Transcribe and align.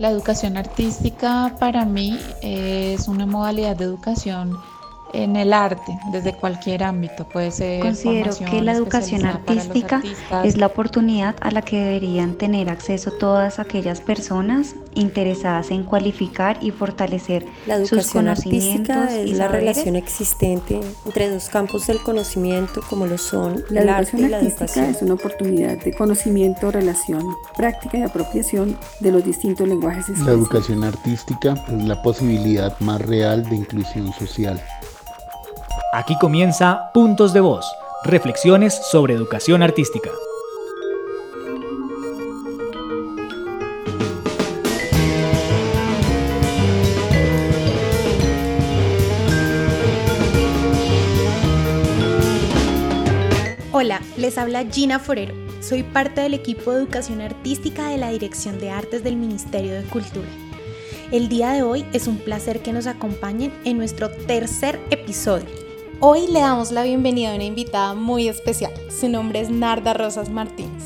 La 0.00 0.08
educación 0.08 0.56
artística 0.56 1.56
para 1.60 1.84
mí 1.84 2.18
es 2.40 3.06
una 3.06 3.26
modalidad 3.26 3.76
de 3.76 3.84
educación 3.84 4.58
en 5.12 5.36
el 5.36 5.52
arte, 5.52 5.98
desde 6.12 6.32
cualquier 6.32 6.82
ámbito, 6.84 7.28
puede 7.28 7.50
ser. 7.50 7.80
Considero 7.80 8.32
que 8.50 8.62
la 8.62 8.72
educación 8.72 9.24
artística 9.26 10.02
es 10.44 10.56
la 10.56 10.66
oportunidad 10.66 11.36
a 11.40 11.50
la 11.50 11.62
que 11.62 11.80
deberían 11.80 12.34
tener 12.34 12.68
acceso 12.68 13.12
todas 13.12 13.58
aquellas 13.58 14.00
personas 14.00 14.74
interesadas 14.94 15.70
en 15.70 15.84
cualificar 15.84 16.58
y 16.60 16.70
fortalecer 16.70 17.46
la 17.66 17.84
sus 17.84 18.08
conocimientos 18.08 18.96
artística 18.96 19.20
es 19.20 19.28
y 19.28 19.34
la 19.34 19.46
saberes. 19.46 19.60
relación 19.60 19.96
existente 19.96 20.80
entre 21.06 21.30
dos 21.30 21.48
campos 21.48 21.86
del 21.86 21.98
conocimiento 22.02 22.80
como 22.88 23.06
lo 23.06 23.18
son 23.18 23.62
La 23.70 23.82
el 23.82 23.88
arte 23.88 24.16
educación 24.16 24.26
y 24.26 24.28
la 24.30 24.36
artística 24.38 24.64
educación. 24.64 24.94
es 24.96 25.02
una 25.02 25.14
oportunidad 25.14 25.78
de 25.78 25.92
conocimiento, 25.94 26.70
relación, 26.70 27.24
práctica 27.56 27.98
y 27.98 28.02
apropiación 28.02 28.76
de 29.00 29.12
los 29.12 29.24
distintos 29.24 29.68
lenguajes 29.68 30.18
La 30.20 30.32
educación 30.32 30.84
artística 30.84 31.54
es 31.68 31.84
la 31.84 32.02
posibilidad 32.02 32.78
más 32.80 33.00
real 33.00 33.48
de 33.48 33.56
inclusión 33.56 34.12
social. 34.12 34.60
Aquí 35.92 36.16
comienza 36.16 36.92
Puntos 36.94 37.32
de 37.32 37.40
Voz, 37.40 37.66
reflexiones 38.04 38.80
sobre 38.92 39.12
educación 39.12 39.60
artística. 39.60 40.08
Hola, 53.72 54.00
les 54.16 54.38
habla 54.38 54.64
Gina 54.70 55.00
Forero. 55.00 55.34
Soy 55.60 55.82
parte 55.82 56.20
del 56.20 56.34
equipo 56.34 56.70
de 56.70 56.82
educación 56.82 57.20
artística 57.20 57.88
de 57.88 57.98
la 57.98 58.10
Dirección 58.10 58.60
de 58.60 58.70
Artes 58.70 59.02
del 59.02 59.16
Ministerio 59.16 59.74
de 59.74 59.82
Cultura. 59.88 60.28
El 61.10 61.28
día 61.28 61.50
de 61.50 61.64
hoy 61.64 61.84
es 61.92 62.06
un 62.06 62.18
placer 62.18 62.62
que 62.62 62.72
nos 62.72 62.86
acompañen 62.86 63.52
en 63.64 63.76
nuestro 63.76 64.08
tercer 64.08 64.78
episodio. 64.92 65.69
Hoy 66.02 66.28
le 66.28 66.40
damos 66.40 66.72
la 66.72 66.82
bienvenida 66.82 67.30
a 67.30 67.34
una 67.34 67.44
invitada 67.44 67.92
muy 67.92 68.26
especial. 68.26 68.72
Su 68.90 69.10
nombre 69.10 69.40
es 69.40 69.50
Narda 69.50 69.92
Rosas 69.92 70.30
Martínez. 70.30 70.84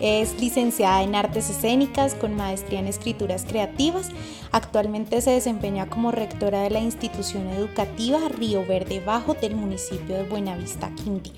Es 0.00 0.40
licenciada 0.40 1.02
en 1.02 1.16
artes 1.16 1.50
escénicas 1.50 2.14
con 2.14 2.36
maestría 2.36 2.78
en 2.78 2.86
escrituras 2.86 3.44
creativas. 3.48 4.10
Actualmente 4.52 5.20
se 5.22 5.32
desempeña 5.32 5.90
como 5.90 6.12
rectora 6.12 6.62
de 6.62 6.70
la 6.70 6.78
institución 6.78 7.48
educativa 7.48 8.20
Río 8.28 8.64
Verde 8.64 9.02
Bajo 9.04 9.34
del 9.34 9.56
municipio 9.56 10.14
de 10.14 10.22
Buenavista, 10.22 10.88
Quindío. 11.02 11.32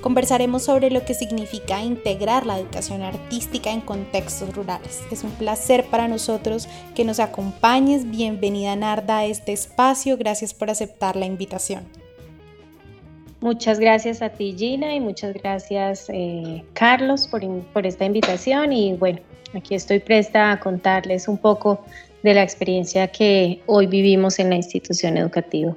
Conversaremos 0.00 0.64
sobre 0.64 0.90
lo 0.90 1.04
que 1.04 1.14
significa 1.14 1.84
integrar 1.84 2.46
la 2.46 2.58
educación 2.58 3.02
artística 3.02 3.70
en 3.70 3.80
contextos 3.80 4.56
rurales. 4.56 5.02
Es 5.12 5.22
un 5.22 5.30
placer 5.30 5.84
para 5.88 6.08
nosotros 6.08 6.66
que 6.96 7.04
nos 7.04 7.20
acompañes. 7.20 8.10
Bienvenida 8.10 8.74
Narda 8.74 9.18
a 9.18 9.24
este 9.24 9.52
espacio. 9.52 10.16
Gracias 10.16 10.52
por 10.52 10.68
aceptar 10.68 11.14
la 11.14 11.26
invitación. 11.26 12.03
Muchas 13.44 13.78
gracias 13.78 14.22
a 14.22 14.30
ti 14.30 14.54
Gina 14.56 14.94
y 14.94 15.00
muchas 15.00 15.34
gracias 15.34 16.06
eh, 16.08 16.64
Carlos 16.72 17.28
por, 17.28 17.86
esta 17.86 18.06
invitación 18.06 18.72
y 18.72 18.94
bueno, 18.94 19.20
aquí 19.52 19.74
estoy 19.74 19.98
presta 19.98 20.50
a 20.50 20.60
contarles 20.60 21.28
un 21.28 21.36
poco 21.36 21.84
de 22.22 22.32
la 22.32 22.42
experiencia 22.42 23.08
que 23.08 23.60
hoy 23.66 23.86
vivimos 23.86 24.38
en 24.38 24.48
la 24.48 24.56
institución 24.56 25.18
educativa 25.18 25.76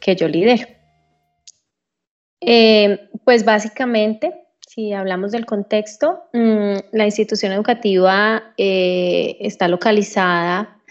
que 0.00 0.14
yo 0.14 0.28
lidero. 0.28 0.66
Eh, 2.42 3.08
pues 3.24 3.46
básicamente, 3.46 4.34
si 4.60 4.92
hablamos 4.92 5.32
del 5.32 5.46
contexto, 5.46 6.24
mm, 6.34 6.74
la 6.92 7.06
institución 7.06 7.52
educativa 7.52 8.52
eh, 8.58 9.38
está 9.40 9.66
localizada 9.66 10.81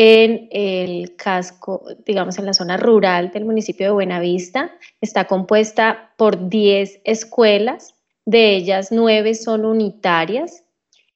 en 0.00 0.46
el 0.52 1.16
casco, 1.16 1.82
digamos 2.06 2.38
en 2.38 2.46
la 2.46 2.54
zona 2.54 2.76
rural 2.76 3.32
del 3.32 3.44
municipio 3.44 3.86
de 3.86 3.92
Buenavista. 3.92 4.70
Está 5.00 5.26
compuesta 5.26 6.14
por 6.16 6.48
10 6.48 7.00
escuelas, 7.02 7.96
de 8.24 8.54
ellas 8.54 8.92
9 8.92 9.34
son 9.34 9.64
unitarias 9.64 10.62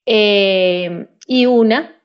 eh, 0.05 1.07
y 1.25 1.45
una 1.45 1.95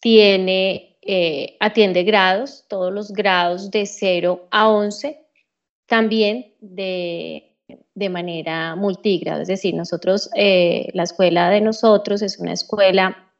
tiene, 0.00 0.98
eh, 1.00 1.56
atiende 1.60 2.02
grados, 2.02 2.66
todos 2.68 2.92
los 2.92 3.10
grados 3.10 3.70
de 3.70 3.86
0 3.86 4.48
a 4.50 4.68
11 4.68 5.24
también 5.86 6.52
de, 6.60 7.56
de 7.94 8.08
manera 8.10 8.76
multigrado, 8.76 9.40
es 9.40 9.48
decir, 9.48 9.74
nosotros, 9.74 10.28
eh, 10.36 10.90
la 10.92 11.04
escuela 11.04 11.48
de 11.48 11.62
nosotros 11.62 12.20
es 12.20 12.38
una 12.38 12.52
escuela 12.52 13.32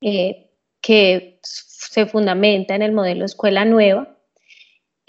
que 0.00 1.38
se 1.90 2.06
fundamenta 2.06 2.76
en 2.76 2.82
el 2.82 2.92
modelo 2.92 3.24
escuela 3.24 3.64
nueva, 3.64 4.16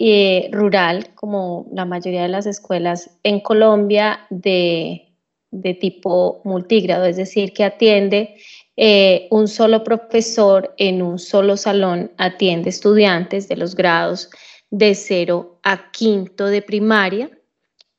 eh, 0.00 0.48
rural, 0.50 1.14
como 1.14 1.68
la 1.72 1.84
mayoría 1.84 2.22
de 2.22 2.28
las 2.28 2.44
escuelas 2.44 3.08
en 3.22 3.38
Colombia, 3.38 4.26
de, 4.30 5.14
de 5.52 5.74
tipo 5.74 6.40
multigrado, 6.42 7.04
es 7.04 7.16
decir, 7.16 7.52
que 7.52 7.62
atiende 7.62 8.34
eh, 8.76 9.28
un 9.30 9.46
solo 9.46 9.84
profesor 9.84 10.74
en 10.76 11.02
un 11.02 11.20
solo 11.20 11.56
salón, 11.56 12.10
atiende 12.16 12.70
estudiantes 12.70 13.46
de 13.46 13.58
los 13.58 13.76
grados 13.76 14.28
de 14.70 14.96
0 14.96 15.60
a 15.62 15.92
quinto 15.92 16.46
de 16.46 16.62
primaria 16.62 17.30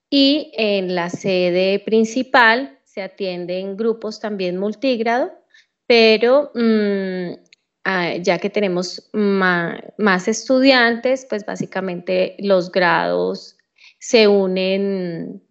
y 0.09 0.51
en 0.57 0.93
la 0.93 1.09
sede 1.09 1.79
principal 1.79 2.79
se 2.83 3.01
atienden 3.01 3.77
grupos 3.77 4.19
también 4.19 4.57
multigrado, 4.57 5.31
pero 5.87 6.51
mmm, 6.53 7.42
ah, 7.83 8.15
ya 8.17 8.37
que 8.39 8.49
tenemos 8.49 9.09
más 9.13 10.27
estudiantes, 10.27 11.25
pues 11.29 11.45
básicamente 11.45 12.35
los 12.39 12.71
grados 12.71 13.57
se 13.99 14.27
unen 14.27 15.41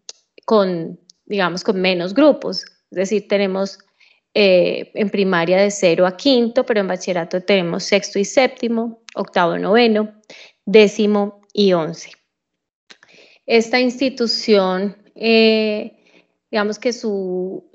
con, 0.44 1.00
digamos, 1.26 1.64
con 1.64 1.80
menos 1.80 2.14
grupos, 2.14 2.64
es 2.90 2.96
decir, 2.96 3.28
tenemos 3.28 3.78
eh, 4.34 4.90
en 4.94 5.10
primaria 5.10 5.58
de 5.58 5.70
0 5.70 6.06
a 6.06 6.16
quinto, 6.16 6.64
pero 6.64 6.80
en 6.80 6.88
bachillerato 6.88 7.42
tenemos 7.42 7.84
sexto 7.84 8.18
y 8.18 8.24
séptimo, 8.24 9.02
octavo, 9.14 9.58
noveno, 9.58 10.14
décimo 10.64 11.42
y 11.52 11.74
once. 11.74 12.10
Esta 13.46 13.80
institución, 13.80 14.96
eh, 15.14 15.98
digamos 16.50 16.78
que 16.78 16.92
su, 16.92 17.70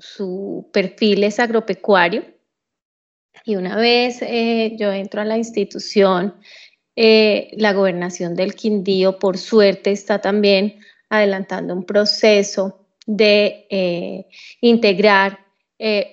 perfil 0.72 1.24
es 1.24 1.38
agropecuario 1.38 2.24
y 3.48 3.56
una 3.56 3.76
vez 3.76 4.20
eh, 4.20 4.76
yo 4.78 4.92
entro 4.92 5.22
a 5.22 5.24
la 5.24 5.38
institución, 5.38 6.34
eh, 6.94 7.48
la 7.52 7.72
gobernación 7.72 8.34
del 8.34 8.54
Quindío, 8.54 9.18
por 9.18 9.38
suerte, 9.38 9.90
está 9.90 10.20
también 10.20 10.80
adelantando 11.08 11.72
un 11.72 11.84
proceso 11.84 12.86
de 13.06 13.66
eh, 13.70 14.26
integrar 14.60 15.38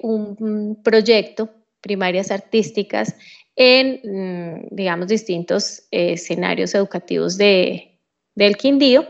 un 0.01 0.79
proyecto, 0.81 1.50
primarias 1.81 2.31
artísticas, 2.31 3.16
en, 3.57 4.00
mm, 4.03 4.67
digamos, 4.72 5.07
distintos 5.07 5.88
escenarios 5.91 6.73
educativos 6.73 7.38
de, 7.38 8.00
del 8.34 8.56
Quindío. 8.56 9.06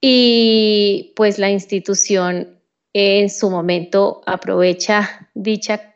Y 0.00 1.12
pues 1.16 1.38
la 1.40 1.50
institución 1.50 2.60
en 2.92 3.30
su 3.30 3.50
momento 3.50 4.22
aprovecha 4.26 5.30
dicha 5.34 5.87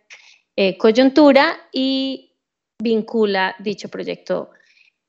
eh, 0.56 0.76
coyuntura 0.76 1.56
y 1.72 2.36
vincula 2.82 3.56
dicho 3.58 3.88
proyecto 3.88 4.50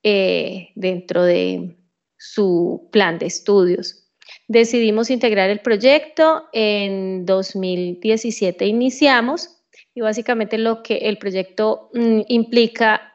eh, 0.03 0.69
dentro 0.75 1.23
de 1.23 1.77
su 2.17 2.89
plan 2.91 3.19
de 3.19 3.25
estudios. 3.25 4.03
Decidimos 4.47 5.09
integrar 5.09 5.49
el 5.49 5.59
proyecto, 5.59 6.47
en 6.53 7.25
2017 7.25 8.65
iniciamos 8.65 9.63
y 9.93 10.01
básicamente 10.01 10.57
lo 10.57 10.83
que 10.83 10.97
el 10.97 11.17
proyecto 11.17 11.89
mm, 11.93 12.21
implica, 12.27 13.13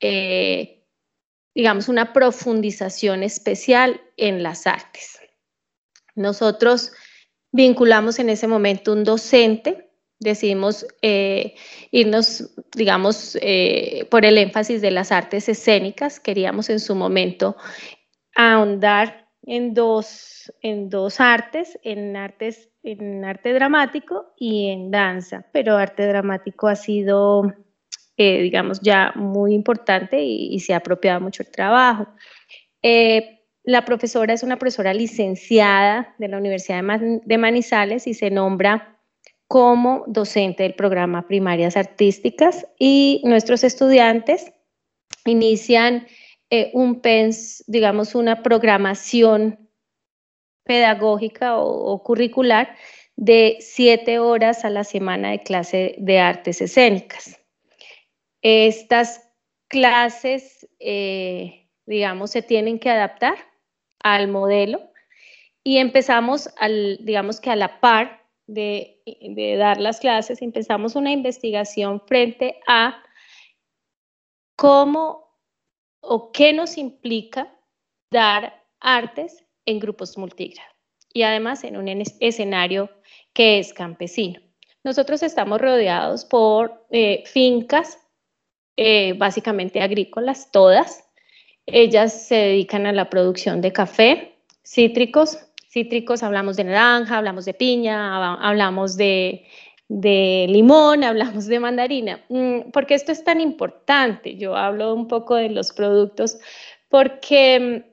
eh, 0.00 0.84
digamos, 1.54 1.88
una 1.88 2.12
profundización 2.12 3.22
especial 3.22 4.00
en 4.16 4.42
las 4.42 4.66
artes. 4.66 5.18
Nosotros 6.14 6.92
vinculamos 7.52 8.18
en 8.18 8.28
ese 8.28 8.46
momento 8.46 8.92
un 8.92 9.04
docente, 9.04 9.89
decidimos 10.20 10.86
eh, 11.02 11.54
irnos, 11.90 12.54
digamos, 12.76 13.36
eh, 13.40 14.06
por 14.10 14.24
el 14.24 14.38
énfasis 14.38 14.82
de 14.82 14.90
las 14.90 15.10
artes 15.10 15.48
escénicas, 15.48 16.20
queríamos 16.20 16.70
en 16.70 16.78
su 16.78 16.94
momento 16.94 17.56
ahondar 18.36 19.28
en 19.42 19.74
dos, 19.74 20.52
en 20.60 20.90
dos 20.90 21.20
artes, 21.20 21.78
en 21.82 22.16
artes 22.16 22.68
en 22.82 23.24
arte 23.26 23.52
dramático 23.52 24.32
y 24.38 24.68
en 24.68 24.90
danza, 24.90 25.44
pero 25.52 25.76
arte 25.76 26.06
dramático 26.06 26.66
ha 26.66 26.76
sido, 26.76 27.52
eh, 28.16 28.40
digamos, 28.40 28.80
ya 28.80 29.12
muy 29.16 29.52
importante 29.52 30.22
y, 30.22 30.58
se 30.60 30.72
ha 30.72 30.78
apropiado 30.78 31.20
mucho 31.20 31.42
el 31.42 31.50
trabajo. 31.50 32.06
La 33.62 33.84
profesora 33.84 34.32
es 34.32 34.42
una 34.42 34.58
profesora 34.58 34.94
licenciada 34.94 36.14
de 36.18 36.28
la 36.28 36.38
Universidad 36.38 36.82
de 36.98 37.38
Manizales 37.38 38.06
y 38.06 38.14
se 38.14 38.30
nombra 38.30 38.99
como 39.50 40.04
docente 40.06 40.62
del 40.62 40.74
programa 40.74 41.26
Primarias 41.26 41.76
Artísticas 41.76 42.68
y 42.78 43.20
nuestros 43.24 43.64
estudiantes 43.64 44.52
inician 45.24 46.06
eh, 46.50 46.70
un 46.72 47.00
PENS, 47.00 47.64
digamos, 47.66 48.14
una 48.14 48.44
programación 48.44 49.68
pedagógica 50.62 51.58
o, 51.58 52.00
curricular 52.04 52.76
de 53.16 53.56
siete 53.58 54.20
horas 54.20 54.64
a 54.64 54.70
la 54.70 54.84
semana 54.84 55.32
de 55.32 55.40
clase 55.40 55.96
de 55.98 56.20
artes 56.20 56.60
escénicas. 56.60 57.40
Estas 58.42 59.32
clases, 59.66 60.68
eh, 60.78 61.66
digamos, 61.86 62.30
se 62.30 62.42
tienen 62.42 62.78
que 62.78 62.90
adaptar 62.90 63.34
al 63.98 64.28
modelo 64.28 64.92
y 65.64 65.78
empezamos, 65.78 66.50
al, 66.56 66.98
digamos 67.04 67.40
que 67.40 67.50
a 67.50 67.56
la 67.56 67.80
par 67.80 68.19
de, 68.54 69.56
dar 69.58 69.80
las 69.80 70.00
clases, 70.00 70.42
empezamos 70.42 70.96
una 70.96 71.12
investigación 71.12 72.00
frente 72.06 72.60
a 72.66 73.02
cómo 74.56 75.38
o 76.00 76.32
qué 76.32 76.52
nos 76.52 76.76
implica 76.76 77.54
dar 78.10 78.64
artes 78.80 79.44
en 79.66 79.78
grupos 79.78 80.16
multigrado 80.18 80.70
y 81.12 81.22
además 81.22 81.64
en 81.64 81.76
un 81.76 81.88
escenario 82.20 82.90
que 83.32 83.58
es 83.58 83.72
campesino. 83.72 84.40
Nosotros 84.82 85.22
estamos 85.22 85.60
rodeados 85.60 86.24
por 86.24 86.86
eh, 86.90 87.22
fincas, 87.26 87.98
eh, 88.76 89.12
básicamente 89.12 89.80
agrícolas, 89.82 90.50
todas. 90.50 91.04
Ellas 91.66 92.26
se 92.26 92.34
dedican 92.34 92.86
a 92.86 92.92
la 92.92 93.10
producción 93.10 93.60
de 93.60 93.72
café, 93.72 94.38
cítricos. 94.64 95.38
Cítricos 95.70 96.24
hablamos 96.24 96.56
de 96.56 96.64
naranja, 96.64 97.18
hablamos 97.18 97.44
de 97.44 97.54
piña, 97.54 98.16
hablamos 98.44 98.96
de, 98.96 99.46
limón, 99.88 101.04
hablamos 101.04 101.46
de 101.46 101.60
mandarina. 101.60 102.24
Mm, 102.28 102.72
¿Por 102.72 102.86
qué 102.86 102.94
esto 102.94 103.12
es 103.12 103.22
tan 103.22 103.40
importante? 103.40 104.36
Yo 104.36 104.56
hablo 104.56 104.92
un 104.92 105.06
poco 105.06 105.36
de 105.36 105.48
los 105.48 105.72
productos 105.72 106.38
porque 106.88 107.84
mm, 107.84 107.90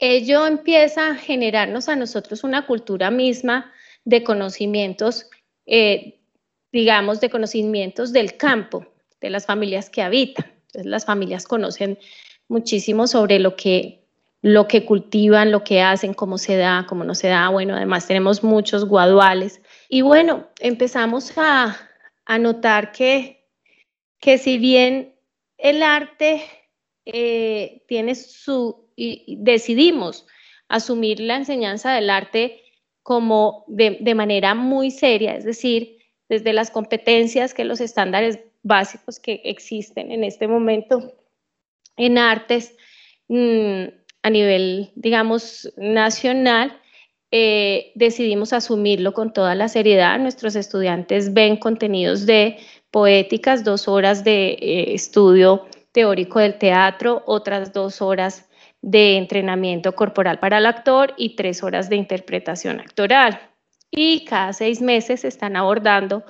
ello 0.00 0.46
empieza 0.46 1.10
a 1.10 1.14
generarnos 1.14 1.88
a 1.88 1.94
nosotros 1.94 2.42
una 2.42 2.66
cultura 2.66 3.12
misma 3.12 3.72
de 4.04 4.24
conocimientos, 4.24 5.30
eh, 5.66 6.18
digamos, 6.72 7.20
de 7.20 7.30
conocimientos 7.30 8.12
del 8.12 8.36
campo, 8.36 8.84
de 9.20 9.30
las 9.30 9.46
familias 9.46 9.90
que 9.90 10.02
habitan. 10.02 10.46
Entonces, 10.66 10.86
las 10.86 11.04
familias 11.04 11.46
conocen 11.46 12.00
muchísimo 12.48 13.06
sobre 13.06 13.38
lo 13.38 13.54
que, 13.54 13.99
lo 14.42 14.68
que 14.68 14.84
cultivan, 14.84 15.50
lo 15.50 15.64
que 15.64 15.82
hacen, 15.82 16.14
cómo 16.14 16.38
se 16.38 16.56
da, 16.56 16.86
cómo 16.88 17.04
no 17.04 17.14
se 17.14 17.28
da. 17.28 17.48
Bueno, 17.48 17.74
además 17.74 18.06
tenemos 18.06 18.42
muchos 18.42 18.86
guaduales. 18.86 19.60
Y 19.88 20.02
bueno, 20.02 20.48
empezamos 20.60 21.32
a, 21.36 21.76
notar 22.38 22.92
que, 22.92 23.48
que 24.20 24.38
si 24.38 24.56
bien 24.56 25.16
el 25.58 25.82
arte 25.82 26.42
eh, 27.04 27.82
tiene 27.88 28.14
su 28.14 28.88
y 29.00 29.36
decidimos 29.40 30.26
asumir 30.68 31.20
la 31.20 31.36
enseñanza 31.36 31.92
del 31.92 32.10
arte 32.10 32.62
como 33.02 33.64
de, 33.66 34.14
manera 34.14 34.54
muy 34.54 34.90
seria, 34.90 35.34
es 35.34 35.44
decir, 35.44 35.98
desde 36.28 36.52
las 36.52 36.70
competencias 36.70 37.54
que 37.54 37.64
los 37.64 37.80
estándares 37.80 38.40
básicos 38.62 39.18
que 39.18 39.40
existen 39.44 40.12
en 40.12 40.22
este 40.22 40.46
momento 40.46 41.14
en 41.96 42.18
artes 42.18 42.76
mm, 43.28 43.84
a 44.22 44.30
nivel, 44.30 44.90
digamos, 44.94 45.72
nacional, 45.76 46.78
eh, 47.30 47.92
decidimos 47.94 48.52
asumirlo 48.52 49.12
con 49.12 49.32
toda 49.32 49.54
la 49.54 49.68
seriedad. 49.68 50.18
Nuestros 50.18 50.56
estudiantes 50.56 51.32
ven 51.32 51.56
contenidos 51.56 52.26
de 52.26 52.58
poéticas, 52.90 53.64
dos 53.64 53.86
horas 53.88 54.24
de 54.24 54.50
eh, 54.50 54.94
estudio 54.94 55.66
teórico 55.92 56.40
del 56.40 56.58
teatro, 56.58 57.22
otras 57.26 57.72
dos 57.72 58.02
horas 58.02 58.48
de 58.82 59.16
entrenamiento 59.16 59.94
corporal 59.94 60.38
para 60.38 60.58
el 60.58 60.66
actor 60.66 61.14
y 61.16 61.36
tres 61.36 61.62
horas 61.62 61.88
de 61.88 61.96
interpretación 61.96 62.80
actoral. 62.80 63.40
Y 63.90 64.24
cada 64.24 64.52
seis 64.52 64.80
meses 64.80 65.24
están 65.24 65.56
abordando 65.56 66.24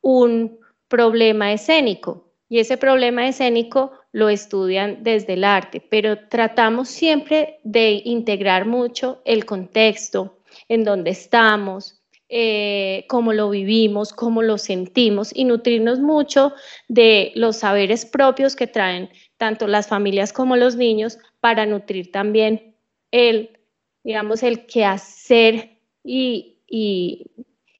un 0.00 0.58
problema 0.88 1.52
escénico 1.52 2.30
y 2.48 2.58
ese 2.58 2.76
problema 2.76 3.26
escénico 3.26 3.92
lo 4.14 4.28
estudian 4.28 5.02
desde 5.02 5.32
el 5.32 5.42
arte, 5.42 5.80
pero 5.80 6.28
tratamos 6.28 6.88
siempre 6.88 7.58
de 7.64 8.00
integrar 8.04 8.64
mucho 8.64 9.20
el 9.24 9.44
contexto 9.44 10.38
en 10.68 10.84
donde 10.84 11.10
estamos, 11.10 12.00
eh, 12.28 13.06
cómo 13.08 13.32
lo 13.32 13.50
vivimos, 13.50 14.12
cómo 14.12 14.40
lo 14.42 14.56
sentimos 14.56 15.32
y 15.34 15.44
nutrirnos 15.44 15.98
mucho 15.98 16.52
de 16.86 17.32
los 17.34 17.56
saberes 17.56 18.06
propios 18.06 18.54
que 18.54 18.68
traen 18.68 19.10
tanto 19.36 19.66
las 19.66 19.88
familias 19.88 20.32
como 20.32 20.54
los 20.54 20.76
niños 20.76 21.18
para 21.40 21.66
nutrir 21.66 22.12
también 22.12 22.76
el, 23.10 23.58
digamos, 24.04 24.44
el 24.44 24.64
qué 24.66 24.84
hacer 24.84 25.78
y, 26.04 26.58
y, 26.68 27.32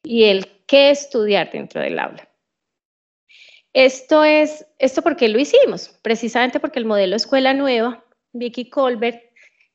y 0.03 0.25
el 0.25 0.49
qué 0.67 0.91
estudiar 0.91 1.53
dentro 1.53 1.81
del 1.81 1.97
aula. 1.97 2.29
Esto 3.75 4.23
es, 4.23 4.65
esto 4.79 5.03
porque 5.03 5.29
lo 5.29 5.41
hicimos, 5.41 5.99
precisamente 6.01 6.61
porque 6.61 6.79
el 6.79 6.85
modelo 6.85 7.17
Escuela 7.17 7.53
Nueva, 7.55 8.05
Vicky 8.33 8.71
Colbert, 8.71 9.21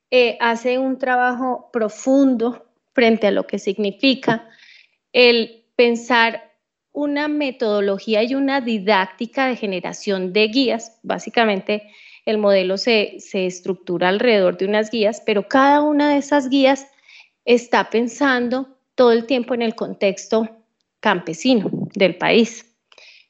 eh, 0.10 0.38
hace 0.40 0.80
un 0.80 0.98
trabajo 0.98 1.70
profundo 1.74 2.66
frente 2.94 3.28
a 3.28 3.32
lo 3.32 3.46
que 3.46 3.60
significa 3.60 4.48
el 5.12 5.66
pensar 5.76 6.54
una 6.94 7.28
metodología 7.28 8.24
y 8.24 8.36
una 8.36 8.62
didáctica 8.62 9.48
de 9.48 9.58
generación 9.58 10.32
de 10.32 10.48
guías, 10.48 10.98
básicamente 11.04 11.84
el 12.26 12.38
modelo 12.38 12.78
se, 12.78 13.18
estructura 13.34 14.08
alrededor 14.08 14.58
de 14.58 14.66
unas 14.66 14.92
guías, 14.92 15.22
pero 15.26 15.48
cada 15.48 15.82
una 15.82 16.12
de 16.12 16.20
esas 16.20 16.50
guías 16.50 16.88
está 17.44 17.90
pensando 17.90 18.78
todo 18.96 19.12
el 19.12 19.26
tiempo 19.26 19.54
en 19.54 19.62
el 19.62 19.76
contexto 19.76 20.50
campesino 21.02 21.70
del 21.96 22.16
país 22.16 22.69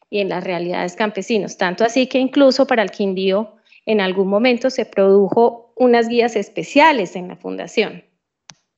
y 0.09 0.19
en 0.19 0.29
las 0.29 0.43
realidades 0.43 0.95
campesinos. 0.95 1.57
Tanto 1.57 1.83
así 1.83 2.07
que 2.07 2.19
incluso 2.19 2.65
para 2.67 2.83
el 2.83 2.91
Quindío 2.91 3.55
en 3.85 4.01
algún 4.01 4.27
momento 4.27 4.69
se 4.69 4.85
produjo 4.85 5.73
unas 5.75 6.07
guías 6.07 6.35
especiales 6.35 7.15
en 7.15 7.27
la 7.27 7.35
fundación. 7.35 8.03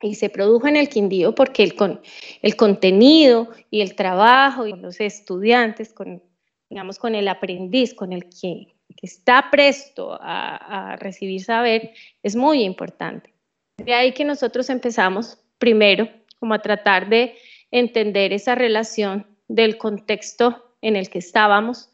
Y 0.02 0.16
se 0.16 0.30
produjo 0.30 0.68
en 0.68 0.76
el 0.76 0.90
Quindío 0.90 1.36
porque 1.36 1.64
el, 1.64 1.76
con, 1.76 2.02
el 2.42 2.56
contenido 2.56 3.50
y 3.70 3.82
el 3.82 3.96
trabajo 3.96 4.66
y 4.66 4.74
los 4.74 5.00
estudiantes, 5.00 5.94
con, 5.94 6.24
digamos, 6.70 6.98
con 6.98 7.14
el 7.14 7.28
aprendiz, 7.28 7.94
con 7.94 8.14
el 8.14 8.28
que 8.30 8.74
que 8.96 9.08
está 9.08 9.50
presto 9.52 10.18
a, 10.22 10.96
recibir 11.00 11.44
saber 11.44 11.94
es 12.24 12.36
muy 12.36 12.64
importante. 12.64 13.34
De 13.78 13.94
ahí 13.94 14.14
que 14.14 14.26
nosotros 14.26 14.70
empezamos 14.70 15.40
primero 15.58 16.08
como 16.40 16.54
a 16.54 16.62
tratar 16.62 17.10
de 17.10 17.36
entender 17.72 18.34
esa 18.34 18.56
relación 18.56 19.28
del 19.48 19.78
contexto 19.78 20.71
en 20.82 20.96
el 20.96 21.10
que 21.10 21.20
estábamos 21.20 21.92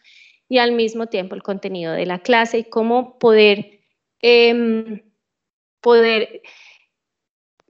y 0.49 0.59
al 0.59 0.71
mismo 0.71 1.07
tiempo 1.07 1.35
el 1.35 1.43
contenido 1.43 1.93
de 1.93 2.05
la 2.05 2.19
clase 2.19 2.59
y 2.59 2.63
cómo 2.63 3.19
poder, 3.19 3.81
em, 4.21 5.03
poder 5.81 6.41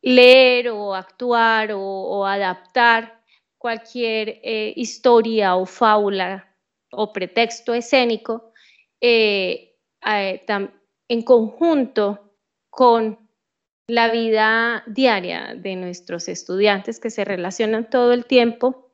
leer 0.02 0.70
o 0.70 0.94
actuar 0.96 1.72
o, 1.74 2.26
adaptar 2.26 3.22
cualquier 3.58 4.40
eh, 4.44 4.74
historia 4.76 5.56
o 5.56 5.66
fábula 5.66 6.56
o 6.92 7.12
pretexto 7.12 7.74
escénico 7.74 8.54
eh, 9.02 9.76
en 11.10 11.22
conjunto 11.24 12.32
con 12.70 13.28
la 13.88 14.12
vida 14.12 14.84
diaria 14.86 15.56
de 15.56 15.76
nuestros 15.76 16.28
estudiantes 16.28 17.00
que 17.00 17.10
se 17.10 17.26
relacionan 17.26 17.90
todo 17.90 18.14
el 18.14 18.26
tiempo 18.26 18.87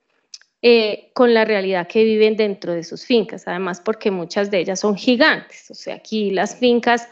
eh, 0.66 1.12
con 1.14 1.34
la 1.34 1.44
realidad 1.44 1.88
que 1.88 2.06
viven 2.06 2.38
dentro 2.38 2.72
de 2.72 2.86
sus 2.86 3.06
fincas, 3.06 3.50
además 3.50 3.82
porque 3.82 4.12
muchas 4.12 4.50
de 4.50 4.60
ellas 4.60 4.80
son 4.80 4.96
gigantes, 4.96 5.70
o 5.70 5.74
sea, 5.74 5.96
aquí 5.96 6.32
las 6.32 6.56
fincas 6.56 7.10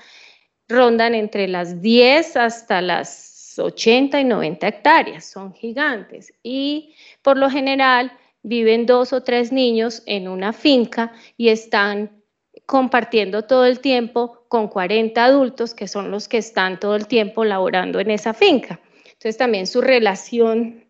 rondan 0.69 1.15
entre 1.15 1.49
las 1.49 1.81
10 1.81 2.37
hasta 2.37 2.81
las 2.81 3.59
80 3.59 4.21
y 4.21 4.23
90 4.23 4.65
hectáreas, 4.69 5.25
son 5.25 5.53
gigantes 5.53 6.33
y 6.41 6.95
por 7.21 7.35
lo 7.35 7.49
general 7.49 8.13
viven 8.41 8.85
dos 8.85 9.11
o 9.11 9.21
tres 9.21 9.51
niños 9.51 10.01
en 10.05 10.29
una 10.29 10.53
finca 10.53 11.11
y 11.35 11.49
están 11.49 12.23
compartiendo 12.65 13.41
todo 13.41 13.65
el 13.65 13.81
tiempo 13.81 14.45
con 14.47 14.69
40 14.69 15.25
adultos 15.25 15.73
que 15.73 15.89
son 15.89 16.09
los 16.09 16.29
que 16.29 16.37
están 16.37 16.79
todo 16.79 16.95
el 16.95 17.05
tiempo 17.05 17.43
laborando 17.43 17.99
en 17.99 18.11
esa 18.11 18.33
finca. 18.33 18.79
Entonces 19.03 19.35
también 19.35 19.67
su 19.67 19.81
relación 19.81 20.85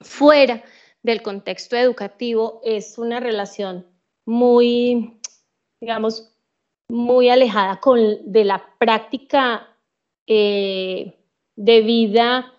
fuera 0.00 0.64
del 1.02 1.22
contexto 1.22 1.76
educativo 1.76 2.60
es 2.64 2.98
una 2.98 3.20
relación 3.20 3.86
muy, 4.26 5.18
digamos, 5.80 6.32
muy 6.88 7.30
alejada 7.30 7.80
con, 7.80 7.98
de 8.30 8.44
la 8.44 8.64
práctica 8.78 9.68
eh, 10.26 11.16
de 11.56 11.80
vida 11.80 12.52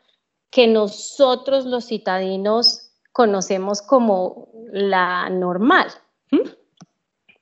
que 0.49 0.67
nosotros 0.67 1.65
los 1.65 1.87
citadinos 1.87 2.91
conocemos 3.11 3.81
como 3.81 4.49
la 4.71 5.29
normal. 5.29 5.87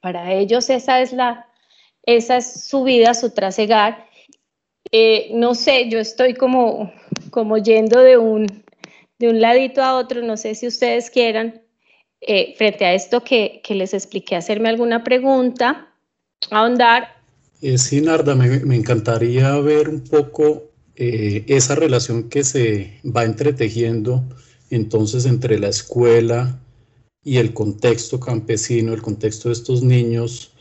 Para 0.02 0.34
ellos 0.34 0.70
esa 0.70 1.02
es 1.02 1.12
la, 1.14 1.48
esa 2.04 2.38
es 2.38 2.68
su 2.68 2.84
vida, 2.84 3.14
su 3.14 3.32
trasegar. 3.32 4.08
Eh, 4.92 5.32
no 5.34 5.56
sé, 5.56 5.90
yo 5.90 6.00
estoy 6.00 6.34
como, 6.34 6.92
como 7.32 7.58
yendo 7.58 8.00
de 8.00 8.18
un, 8.18 8.64
de 9.20 9.30
un 9.30 9.42
ladito 9.42 9.84
a 9.84 9.98
otro, 9.98 10.22
no 10.22 10.38
sé 10.38 10.56
si 10.56 10.66
ustedes 10.66 11.10
quieran, 11.10 11.62
eh, 12.22 12.56
frente 12.58 12.86
a 12.86 12.94
esto 12.94 13.24
que, 13.24 13.62
que, 13.64 13.76
les 13.76 13.94
expliqué, 13.94 14.36
hacerme 14.36 14.70
alguna 14.70 15.04
pregunta, 15.04 15.94
ahondar. 16.50 17.10
Eh, 17.62 17.78
sí, 17.78 18.02
Narda, 18.02 18.34
me, 18.36 18.60
me, 18.62 18.78
encantaría 18.78 19.58
ver 19.60 19.90
un 19.90 20.04
poco 20.06 20.72
eh, 20.96 21.44
esa 21.48 21.76
relación 21.76 22.30
que 22.30 22.44
se 22.46 23.00
va 23.06 23.26
entretejiendo 23.26 24.24
entonces 24.70 25.26
entre 25.26 25.60
la 25.60 25.68
escuela 25.68 26.60
y 27.24 27.38
el 27.38 27.54
contexto 27.54 28.20
campesino, 28.20 28.94
el 28.94 29.02
contexto 29.02 29.50
de 29.50 29.54
estos 29.54 29.84
niños, 29.84 30.54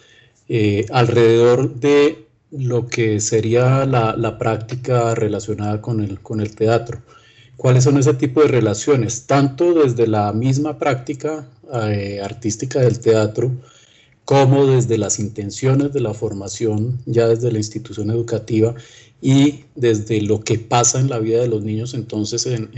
alrededor 0.90 1.74
de 1.74 2.26
lo 2.50 2.86
que 2.86 3.20
sería 3.20 3.84
la, 3.84 4.16
la 4.16 4.38
práctica 4.38 5.14
relacionada 5.14 5.82
con 5.82 6.02
el, 6.02 6.20
con 6.20 6.40
el 6.40 6.56
teatro 6.56 7.02
cuáles 7.58 7.84
son 7.84 7.98
ese 7.98 8.14
tipo 8.14 8.40
de 8.40 8.48
relaciones, 8.48 9.26
tanto 9.26 9.74
desde 9.74 10.06
la 10.06 10.32
misma 10.32 10.78
práctica 10.78 11.50
eh, 11.74 12.20
artística 12.22 12.80
del 12.80 13.00
teatro, 13.00 13.50
como 14.24 14.66
desde 14.66 14.96
las 14.96 15.18
intenciones 15.18 15.92
de 15.92 16.00
la 16.00 16.14
formación, 16.14 17.00
ya 17.04 17.26
desde 17.26 17.50
la 17.50 17.58
institución 17.58 18.10
educativa 18.10 18.74
y 19.20 19.64
desde 19.74 20.22
lo 20.22 20.40
que 20.40 20.58
pasa 20.58 21.00
en 21.00 21.10
la 21.10 21.18
vida 21.18 21.40
de 21.40 21.48
los 21.48 21.64
niños 21.64 21.94
entonces 21.94 22.46
en, 22.46 22.70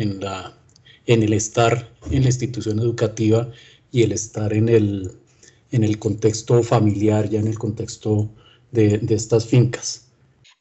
el 1.07 1.33
estar 1.35 1.93
en 2.11 2.23
la 2.23 2.29
institución 2.29 2.79
educativa 2.79 3.51
y 3.93 4.03
el 4.03 4.13
estar 4.13 4.55
en 4.55 4.71
el, 4.71 5.13
en 5.73 5.85
el 5.85 5.99
contexto 5.99 6.63
familiar, 6.63 7.29
ya 7.29 7.41
en 7.41 7.49
el 7.49 7.59
contexto 7.59 8.31
de 8.73 8.99
estas 9.11 9.45
fincas. 9.45 10.10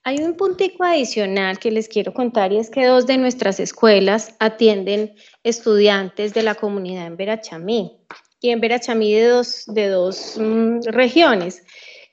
Hay 0.09 0.23
un 0.23 0.33
puntico 0.33 0.83
adicional 0.83 1.59
que 1.59 1.69
les 1.69 1.87
quiero 1.87 2.15
contar 2.15 2.51
y 2.51 2.57
es 2.57 2.71
que 2.71 2.83
dos 2.83 3.05
de 3.05 3.19
nuestras 3.19 3.59
escuelas 3.59 4.35
atienden 4.39 5.13
estudiantes 5.43 6.33
de 6.33 6.41
la 6.41 6.55
comunidad 6.55 7.05
en 7.05 7.15
Verachamí 7.15 7.95
y 8.41 8.49
en 8.49 8.59
Verachamí 8.59 9.13
de 9.13 9.27
dos, 9.27 9.65
de 9.67 9.87
dos 9.87 10.35
mm, 10.39 10.79
regiones. 10.85 11.63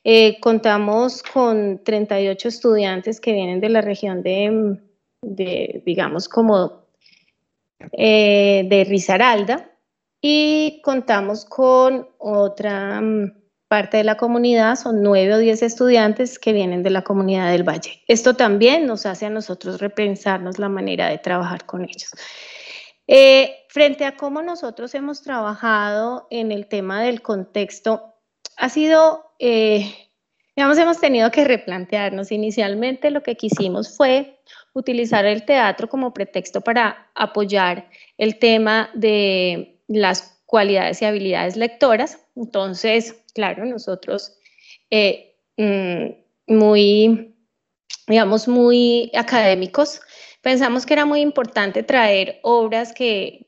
Eh, 0.04 0.38
contamos 0.40 1.22
con 1.22 1.82
38 1.84 2.48
estudiantes 2.48 3.18
que 3.18 3.32
vienen 3.32 3.60
de 3.60 3.70
la 3.70 3.80
región 3.80 4.22
de, 4.22 4.78
de 5.22 5.82
digamos, 5.86 6.28
como 6.28 6.84
eh, 7.92 8.66
de 8.68 8.84
Risaralda 8.84 9.70
y 10.20 10.82
contamos 10.84 11.46
con 11.46 12.06
otra 12.18 13.00
mm, 13.00 13.32
parte 13.68 13.96
de 13.96 14.04
la 14.04 14.16
comunidad, 14.16 14.76
son 14.76 15.02
nueve 15.02 15.34
o 15.34 15.38
diez 15.38 15.62
estudiantes 15.62 16.38
que 16.38 16.52
vienen 16.52 16.82
de 16.82 16.90
la 16.90 17.02
comunidad 17.02 17.50
del 17.50 17.64
Valle. 17.68 18.02
Esto 18.06 18.34
también 18.34 18.86
nos 18.86 19.06
hace 19.06 19.26
a 19.26 19.30
nosotros 19.30 19.80
repensarnos 19.80 20.58
la 20.58 20.68
manera 20.68 21.08
de 21.08 21.18
trabajar 21.18 21.66
con 21.66 21.84
ellos. 21.84 22.10
Eh, 23.08 23.54
frente 23.68 24.04
a 24.04 24.16
cómo 24.16 24.42
nosotros 24.42 24.94
hemos 24.94 25.22
trabajado 25.22 26.26
en 26.30 26.52
el 26.52 26.66
tema 26.66 27.02
del 27.02 27.22
contexto, 27.22 28.14
ha 28.56 28.68
sido, 28.68 29.32
eh, 29.38 29.92
digamos, 30.56 30.78
hemos 30.78 30.98
tenido 30.98 31.30
que 31.30 31.44
replantearnos. 31.44 32.32
Inicialmente 32.32 33.10
lo 33.10 33.22
que 33.22 33.36
quisimos 33.36 33.96
fue 33.96 34.40
utilizar 34.72 35.24
el 35.24 35.44
teatro 35.44 35.88
como 35.88 36.12
pretexto 36.12 36.60
para 36.60 37.10
apoyar 37.14 37.88
el 38.18 38.38
tema 38.38 38.90
de 38.94 39.78
las 39.88 40.40
cualidades 40.46 41.02
y 41.02 41.04
habilidades 41.04 41.56
lectoras. 41.56 42.18
Entonces, 42.34 43.22
claro, 43.36 43.66
nosotros 43.66 44.38
eh, 44.90 45.36
mm, 45.58 46.54
muy, 46.54 47.36
digamos, 48.08 48.48
muy 48.48 49.12
académicos, 49.14 50.00
pensamos 50.40 50.86
que 50.86 50.94
era 50.94 51.04
muy 51.04 51.20
importante 51.20 51.82
traer 51.82 52.40
obras 52.42 52.94
que, 52.94 53.44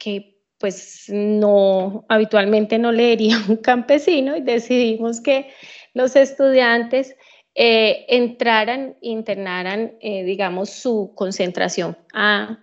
pues 0.59 1.07
no, 1.09 2.05
habitualmente 2.11 2.79
no 2.79 2.93
leería 2.93 3.39
un 3.49 3.57
campesino 3.57 4.37
y 4.37 4.43
decidimos 4.43 5.23
que 5.23 5.51
los 5.95 6.17
estudiantes 6.17 7.17
eh, 7.55 8.05
entraran, 8.11 8.99
internaran, 9.01 9.95
eh, 10.03 10.23
digamos, 10.23 10.69
su 10.69 11.13
concentración 11.17 11.97
a, 12.13 12.59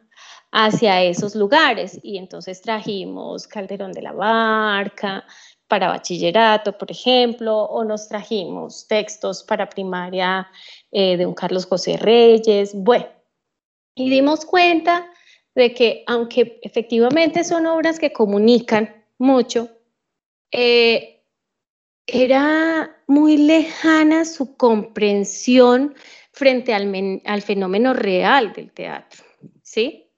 hacia 0.51 1.01
esos 1.01 1.33
lugares. 1.33 1.99
Y 2.03 2.19
entonces 2.19 2.61
trajimos 2.61 3.47
Calderón 3.47 3.93
de 3.93 4.03
la 4.03 4.13
Barca 4.13 5.25
para 5.67 5.87
bachillerato, 5.87 6.77
por 6.77 6.91
ejemplo, 6.91 7.63
o 7.63 7.83
nos 7.83 8.07
trajimos 8.07 8.87
textos 8.87 9.43
para 9.43 9.69
primaria 9.69 10.47
eh, 10.91 11.17
de 11.17 11.25
un 11.25 11.33
Carlos 11.33 11.65
José 11.65 11.97
Reyes. 11.97 12.71
Bueno, 12.75 13.07
y 13.95 14.09
dimos 14.09 14.45
cuenta 14.45 15.09
de 15.55 15.73
que 15.73 16.03
aunque 16.07 16.59
efectivamente 16.61 17.43
son 17.43 17.65
obras 17.65 17.97
que 17.97 18.13
comunican 18.13 19.05
mucho, 19.17 19.69
eh, 20.51 21.23
era 22.05 22.95
muy 23.07 23.37
lejana 23.37 24.25
su 24.25 24.55
comprensión 24.57 25.95
frente 26.31 26.73
al, 26.73 27.21
al 27.25 27.41
fenómeno 27.41 27.93
real 27.93 28.53
del 28.53 28.71
teatro, 28.71 29.23
¿sí? 29.63 30.11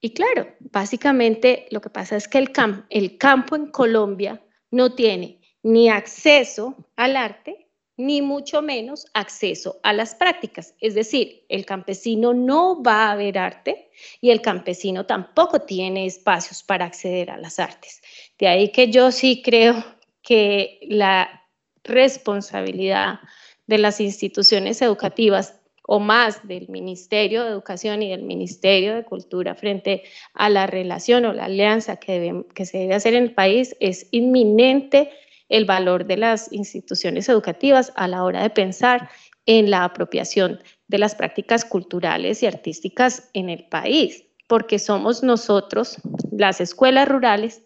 Y 0.00 0.10
claro, 0.10 0.46
básicamente 0.60 1.66
lo 1.70 1.80
que 1.80 1.90
pasa 1.90 2.16
es 2.16 2.28
que 2.28 2.38
el, 2.38 2.52
el 2.90 3.18
campo 3.18 3.56
en 3.56 3.70
Colombia 3.70 4.40
no 4.70 4.94
tiene 4.94 5.40
ni 5.62 5.88
acceso 5.88 6.76
al 6.96 7.16
arte, 7.16 7.68
ni 7.96 8.22
mucho 8.22 8.62
menos 8.62 9.06
acceso 9.12 9.80
a 9.82 9.92
las 9.92 10.14
prácticas. 10.14 10.74
Es 10.80 10.94
decir, 10.94 11.44
el 11.48 11.66
campesino 11.66 12.32
no 12.32 12.80
va 12.80 13.10
a 13.10 13.16
ver 13.16 13.38
arte 13.38 13.90
y 14.20 14.30
el 14.30 14.40
campesino 14.40 15.04
tampoco 15.04 15.62
tiene 15.62 16.06
espacios 16.06 16.62
para 16.62 16.84
acceder 16.84 17.30
a 17.30 17.36
las 17.36 17.58
artes. 17.58 18.00
De 18.38 18.46
ahí 18.46 18.70
que 18.70 18.90
yo 18.90 19.10
sí 19.10 19.42
creo 19.42 19.84
que 20.22 20.78
la 20.82 21.42
responsabilidad 21.82 23.18
de 23.66 23.78
las 23.78 24.00
instituciones 24.00 24.80
educativas 24.80 25.57
o 25.90 26.00
más 26.00 26.46
del 26.46 26.68
Ministerio 26.68 27.44
de 27.44 27.50
Educación 27.50 28.02
y 28.02 28.10
del 28.10 28.22
Ministerio 28.22 28.94
de 28.94 29.04
Cultura 29.04 29.54
frente 29.54 30.02
a 30.34 30.50
la 30.50 30.66
relación 30.66 31.24
o 31.24 31.32
la 31.32 31.46
alianza 31.46 31.96
que, 31.96 32.44
se 32.66 32.78
debe 32.78 32.94
hacer 32.94 33.14
en 33.14 33.22
el 33.22 33.32
país, 33.32 33.74
es 33.80 34.06
inminente 34.10 35.10
el 35.48 35.64
valor 35.64 36.04
de 36.04 36.18
las 36.18 36.52
instituciones 36.52 37.30
educativas 37.30 37.90
a 37.96 38.06
la 38.06 38.22
hora 38.22 38.42
de 38.42 38.50
pensar 38.50 39.08
en 39.46 39.70
la 39.70 39.84
apropiación 39.84 40.60
de 40.88 40.98
las 40.98 41.14
prácticas 41.14 41.64
culturales 41.64 42.42
y 42.42 42.46
artísticas 42.46 43.30
en 43.32 43.48
el 43.48 43.64
país, 43.64 44.24
porque 44.46 44.78
somos 44.78 45.22
nosotros, 45.22 45.96
las 46.30 46.60
escuelas 46.60 47.08
rurales, 47.08 47.62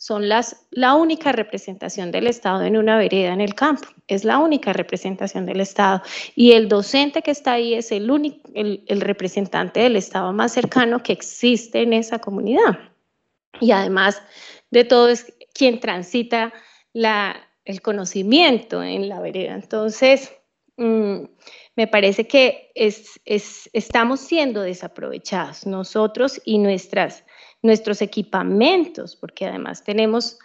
son 0.00 0.30
las, 0.30 0.66
la 0.70 0.94
única 0.94 1.30
representación 1.30 2.10
del 2.10 2.26
Estado 2.26 2.62
en 2.62 2.78
una 2.78 2.96
vereda 2.96 3.34
en 3.34 3.42
el 3.42 3.54
campo, 3.54 3.86
es 4.08 4.24
la 4.24 4.38
única 4.38 4.72
representación 4.72 5.44
del 5.44 5.60
Estado. 5.60 6.00
Y 6.34 6.52
el 6.52 6.70
docente 6.70 7.20
que 7.20 7.30
está 7.30 7.52
ahí 7.52 7.74
es 7.74 7.92
el, 7.92 8.10
único, 8.10 8.48
el, 8.54 9.00
representante 9.02 9.80
del 9.80 9.96
Estado 9.96 10.32
más 10.32 10.54
cercano 10.54 11.02
que 11.02 11.12
existe 11.12 11.82
en 11.82 11.92
esa 11.92 12.18
comunidad. 12.18 12.78
Y 13.60 13.72
además 13.72 14.22
de 14.70 14.84
todo 14.84 15.10
es 15.10 15.34
quien 15.52 15.80
transita 15.80 16.50
la, 16.94 17.36
el 17.66 17.82
conocimiento 17.82 18.82
en 18.82 19.06
la 19.06 19.20
vereda. 19.20 19.52
Entonces, 19.52 20.32
mm, 20.78 21.24
me 21.76 21.86
parece 21.86 22.26
que 22.26 22.72
es, 22.74 23.20
es, 23.26 23.68
estamos 23.74 24.20
siendo 24.20 24.62
desaprovechados 24.62 25.66
nosotros 25.66 26.40
y 26.46 26.56
nuestras 26.56 27.22
nuestros 27.62 28.02
equipamientos, 28.02 29.16
porque 29.16 29.46
además 29.46 29.84
tenemos 29.84 30.38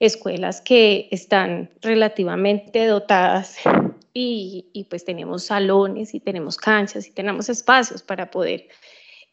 escuelas 0.00 0.60
que 0.60 1.08
están 1.10 1.70
relativamente 1.80 2.86
dotadas 2.86 3.56
y, 4.14 4.86
pues 4.90 5.04
tenemos 5.04 5.44
salones 5.44 6.14
y 6.14 6.20
tenemos 6.20 6.56
canchas 6.56 7.06
y 7.06 7.12
tenemos 7.12 7.48
espacios 7.48 8.02
para 8.02 8.30
poder 8.30 8.68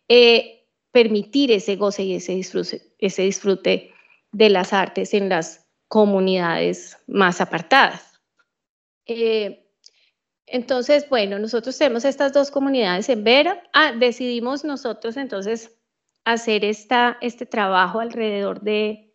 eh, 0.08 0.66
permitir 0.92 1.52
ese 1.52 1.76
goce 1.76 2.04
y 2.04 2.16
ese 2.16 2.34
disfrute, 2.34 2.82
ese 3.00 3.24
disfrute 3.24 3.92
de 4.32 4.50
las 4.50 4.74
artes 4.74 5.14
en 5.14 5.30
las 5.30 5.66
comunidades 5.88 6.98
más 7.08 7.42
apartadas. 7.42 8.20
Eh, 9.06 9.66
entonces, 10.48 11.10
bueno, 11.10 11.40
nosotros 11.40 11.78
tenemos 11.78 12.06
estas 12.06 12.34
dos 12.34 12.52
comunidades 12.52 13.10
en 13.10 13.24
Vera. 13.24 13.64
Ah, 13.74 13.94
decidimos 13.94 14.64
nosotros 14.64 15.18
entonces 15.18 15.75
hacer 16.26 16.66
esta, 16.66 17.18
este 17.22 17.46
trabajo 17.46 18.00
alrededor 18.00 18.62
de, 18.62 19.14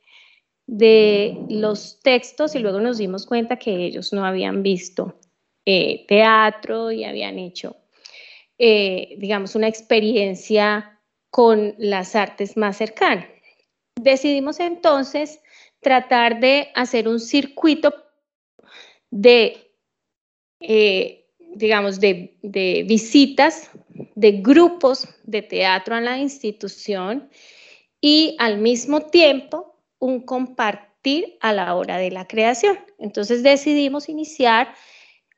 de 0.67 1.37
los 1.49 2.01
textos 2.01 2.55
y 2.55 2.61
luego 2.61 2.81
nos 2.81 2.99
dimos 2.99 3.27
cuenta 3.27 3.57
que 3.57 3.75
ellos 3.85 4.13
no 4.13 4.25
habían 4.25 4.63
visto 4.63 5.19
eh, 5.67 6.07
teatro 6.07 6.91
y 6.91 7.05
habían 7.05 7.39
hecho, 7.39 7.77
eh, 8.59 9.17
digamos, 9.19 9.55
una 9.55 9.69
experiencia 9.69 11.01
con 11.31 11.75
las 11.79 12.17
artes 12.17 12.57
más 12.57 12.77
cercanas. 12.77 13.27
decidimos 13.97 14.61
entonces 14.61 15.41
tratar 15.81 16.41
de 16.41 16.71
hacer 16.75 17.09
un 17.09 17.21
circuito 17.21 17.93
de, 19.11 19.75
eh, 20.61 21.20
digamos, 21.55 22.01
de, 22.01 22.37
de 22.43 22.85
visitas 22.87 23.71
de 24.15 24.33
grupos 24.33 25.09
de 25.25 25.43
teatro 25.43 25.95
a 25.95 26.01
la 26.01 26.19
institución 26.19 27.29
y 28.01 28.37
al 28.39 28.59
mismo 28.59 29.01
tiempo 29.03 29.77
un 29.99 30.21
compartir 30.21 31.39
a 31.41 31.53
la 31.53 31.75
hora 31.75 31.99
de 31.99 32.11
la 32.11 32.27
creación. 32.27 32.79
Entonces 32.99 33.43
decidimos 33.43 34.09
iniciar 34.09 34.75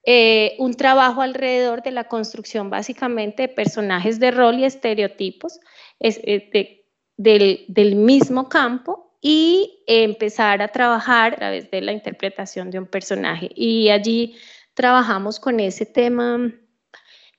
eh, 0.04 0.57
un 0.59 0.75
trabajo 0.75 1.23
alrededor 1.23 1.83
de 1.83 1.92
la 1.92 2.04
construcción 2.09 2.71
básicamente 2.71 3.42
de 3.42 3.49
personajes 3.49 4.19
de 4.19 4.33
rol 4.33 4.59
y 4.59 4.64
estereotipos 4.64 5.61
eh, 6.00 6.83
del, 7.16 7.64
del, 7.69 7.95
mismo 7.95 8.49
campo 8.49 9.16
y 9.21 9.85
empezar 9.87 10.61
a 10.61 10.69
trabajar 10.69 11.35
a 11.35 11.37
través 11.37 11.71
de 11.71 11.83
la 11.83 11.92
interpretación 11.92 12.73
de 12.73 12.81
un 12.81 12.87
personaje. 12.87 13.49
Y 13.54 13.90
allí 13.90 14.35
trabajamos 14.75 15.41
con 15.41 15.61
ese 15.61 15.87
tema 15.87 16.52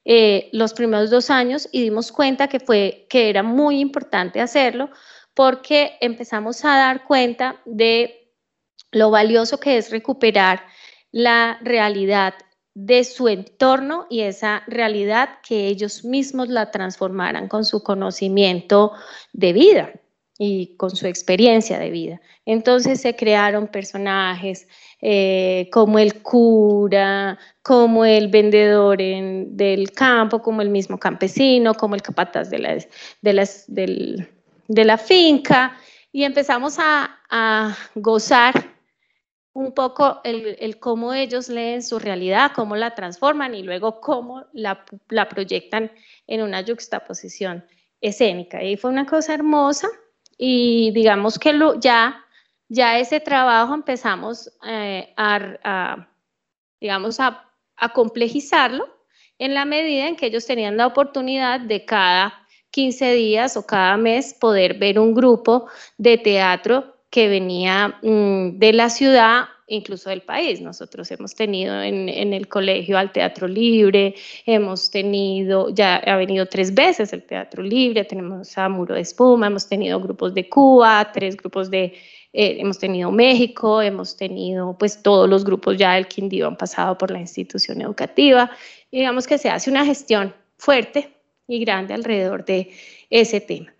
eh, 0.06 0.50
los 0.52 0.74
primeros 0.74 1.10
dos 1.10 1.30
años 1.30 1.70
y 1.72 1.82
dimos 1.82 2.12
cuenta 2.12 2.48
que, 2.48 2.60
fue, 2.60 3.08
que 3.10 3.30
era 3.30 3.44
muy 3.44 3.80
importante 3.80 4.42
hacerlo 4.42 4.90
porque 5.34 5.98
empezamos 6.02 6.64
a 6.66 6.78
dar 6.78 7.06
cuenta 7.06 7.62
de 7.66 8.32
lo 8.92 9.10
valioso 9.12 9.60
que 9.60 9.78
es 9.78 9.90
recuperar 9.92 10.64
la 11.12 11.58
realidad 11.62 12.34
de 12.76 13.04
su 13.04 13.28
entorno 13.28 14.08
y 14.10 14.22
esa 14.22 14.64
realidad 14.68 15.40
que 15.48 15.68
ellos 15.68 16.04
mismos 16.04 16.50
la 16.50 16.72
transformaran 16.72 17.48
con 17.48 17.66
su 17.66 17.84
conocimiento 17.84 18.92
de 19.32 19.54
vida 19.54 19.94
y 20.44 20.76
con 20.76 20.96
su 20.96 21.08
experiencia 21.08 21.80
de 21.80 21.90
vida. 21.90 22.22
Entonces 22.46 23.00
se 23.00 23.16
crearon 23.16 23.68
personajes 23.68 24.68
eh, 25.02 25.70
como 25.72 26.00
el 26.00 26.22
cura, 26.22 27.38
como 27.62 28.04
el 28.04 28.28
vendedor 28.28 28.98
del 28.98 29.92
campo, 29.92 30.42
como 30.42 30.62
el 30.62 30.70
mismo 30.70 30.98
campesino, 30.98 31.74
como 31.74 31.96
el 31.96 32.02
capataz 32.02 32.50
de 32.50 32.60
la, 32.60 32.78
de 33.22 34.28
de 34.68 34.86
la 34.86 34.98
finca, 34.98 35.78
y 36.12 36.24
empezamos 36.24 36.78
a, 36.80 37.20
a 37.30 37.76
gozar 37.96 38.54
un 39.54 39.72
poco 39.74 40.20
el, 40.24 40.80
cómo 40.80 41.14
ellos 41.14 41.48
leen 41.48 41.84
su 41.84 42.00
realidad, 42.00 42.52
cómo 42.56 42.76
la 42.76 42.96
transforman 42.96 43.54
y 43.56 43.64
luego 43.64 44.02
cómo 44.02 44.46
la, 44.52 44.84
proyectan 45.30 45.92
en 46.28 46.42
una 46.42 46.62
yuxtaposición 46.62 47.66
escénica. 48.02 48.64
Y 48.64 48.78
fue 48.78 48.90
una 48.90 49.06
cosa 49.06 49.34
hermosa 49.34 49.88
y 50.38 50.92
digamos 50.92 51.40
que 51.40 51.58
ya, 51.80 52.24
ya 52.70 53.00
ese 53.00 53.20
trabajo 53.20 53.74
empezamos 53.74 54.52
eh, 54.68 55.14
a, 55.18 56.08
digamos, 56.80 57.20
a, 57.20 57.50
a 57.76 57.90
complejizarlo 57.90 58.88
en 59.40 59.54
la 59.54 59.66
medida 59.66 60.08
en 60.08 60.16
que 60.16 60.28
ellos 60.28 60.46
tenían 60.46 60.78
la 60.78 60.88
oportunidad 60.88 61.60
de 61.60 61.86
cada 61.86 62.46
15 62.72 63.14
días 63.14 63.58
o 63.58 63.66
cada 63.66 63.98
mes 63.98 64.34
poder 64.34 64.78
ver 64.80 65.00
un 65.00 65.14
grupo 65.14 65.68
de 65.98 66.18
teatro 66.18 66.93
que 67.14 67.28
venía 67.28 68.00
mm, 68.02 68.58
de 68.58 68.74
la 68.74 68.90
ciudad, 68.90 69.44
incluso 69.68 70.10
del 70.10 70.24
país. 70.24 70.62
Nosotros 70.62 71.12
hemos 71.12 71.36
tenido 71.36 71.80
en, 71.80 72.10
el 72.10 72.48
colegio 72.48 72.98
al 72.98 73.12
Teatro 73.12 73.48
Libre, 73.48 74.16
hemos 74.48 74.90
tenido, 74.90 75.70
ya 75.70 75.98
ha 75.98 76.16
venido 76.18 76.48
tres 76.48 76.74
veces 76.74 77.14
el 77.14 77.22
Teatro 77.22 77.62
Libre, 77.62 78.04
tenemos 78.04 78.58
a 78.58 78.68
Muro 78.68 78.96
de 78.96 79.02
Espuma, 79.02 79.46
hemos 79.46 79.70
tenido 79.70 80.00
grupos 80.02 80.34
de 80.34 80.50
Cuba, 80.50 81.12
tres 81.14 81.38
grupos 81.38 81.70
de, 81.70 81.94
eh, 82.34 82.58
hemos 82.60 82.80
tenido 82.80 83.12
México, 83.12 83.80
hemos 83.80 84.18
tenido 84.18 84.76
pues 84.80 85.04
todos 85.04 85.30
los 85.30 85.46
grupos 85.46 85.78
ya 85.78 85.94
del 85.94 86.08
Quindío 86.08 86.48
han 86.48 86.58
pasado 86.58 86.98
por 86.98 87.12
la 87.12 87.20
institución 87.20 87.80
educativa. 87.80 88.50
Y 88.90 88.98
digamos 88.98 89.28
que 89.28 89.38
se 89.38 89.52
hace 89.52 89.70
una 89.70 89.86
gestión 89.86 90.34
fuerte 90.58 91.14
y 91.48 91.64
grande 91.64 91.94
alrededor 91.94 92.44
de 92.44 92.72
ese 93.12 93.40
tema. 93.40 93.72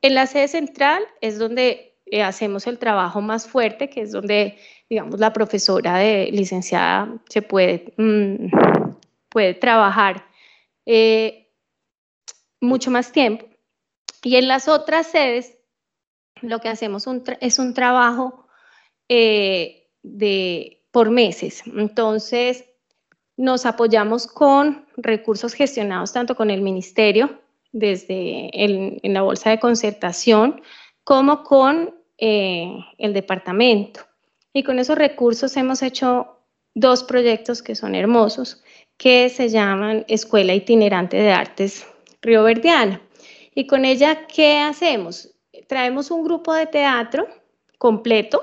En 0.00 0.14
la 0.14 0.26
sede 0.26 0.48
central 0.48 1.02
es 1.20 1.38
donde 1.38 1.87
eh, 2.10 2.22
hacemos 2.22 2.66
el 2.66 2.78
trabajo 2.78 3.20
más 3.20 3.46
fuerte, 3.46 3.88
que 3.90 4.02
es 4.02 4.12
donde, 4.12 4.58
digamos, 4.88 5.18
la 5.20 5.32
profesora 5.32 5.98
de 5.98 6.30
licenciada 6.32 7.20
se 7.28 7.42
puede, 7.42 7.92
mm, 7.96 8.50
puede 9.28 9.54
trabajar 9.54 10.26
eh, 10.86 11.50
mucho 12.60 12.90
más 12.90 13.12
tiempo. 13.12 13.46
Y 14.22 14.36
en 14.36 14.48
las 14.48 14.68
otras 14.68 15.06
sedes, 15.08 15.54
lo 16.40 16.60
que 16.60 16.68
hacemos 16.68 17.06
es 17.40 17.58
un 17.58 17.74
trabajo 17.74 18.46
eh, 19.08 19.88
de, 20.02 20.84
por 20.90 21.10
meses. 21.10 21.62
Entonces, 21.66 22.64
nos 23.36 23.66
apoyamos 23.66 24.26
con 24.26 24.86
recursos 24.96 25.54
gestionados 25.54 26.12
tanto 26.12 26.34
con 26.34 26.50
el 26.50 26.62
ministerio, 26.62 27.40
desde 27.70 28.50
en 28.52 29.12
la 29.12 29.22
bolsa 29.22 29.50
de 29.50 29.60
concertación, 29.60 30.62
como 31.04 31.42
con 31.42 31.97
eh, 32.18 32.74
el 32.98 33.12
departamento. 33.12 34.00
Y 34.52 34.62
con 34.64 34.78
esos 34.78 34.98
recursos 34.98 35.56
hemos 35.56 35.82
hecho 35.82 36.38
dos 36.74 37.04
proyectos 37.04 37.62
que 37.62 37.74
son 37.74 37.94
hermosos, 37.94 38.62
que 38.96 39.28
se 39.28 39.48
llaman 39.48 40.04
Escuela 40.08 40.54
Itinerante 40.54 41.16
de 41.16 41.30
Artes 41.30 41.86
Río 42.20 42.42
Verdiana. 42.42 43.00
Y 43.54 43.66
con 43.66 43.84
ella, 43.84 44.26
¿qué 44.26 44.58
hacemos? 44.58 45.30
Traemos 45.68 46.10
un 46.10 46.24
grupo 46.24 46.52
de 46.54 46.66
teatro 46.66 47.26
completo. 47.78 48.42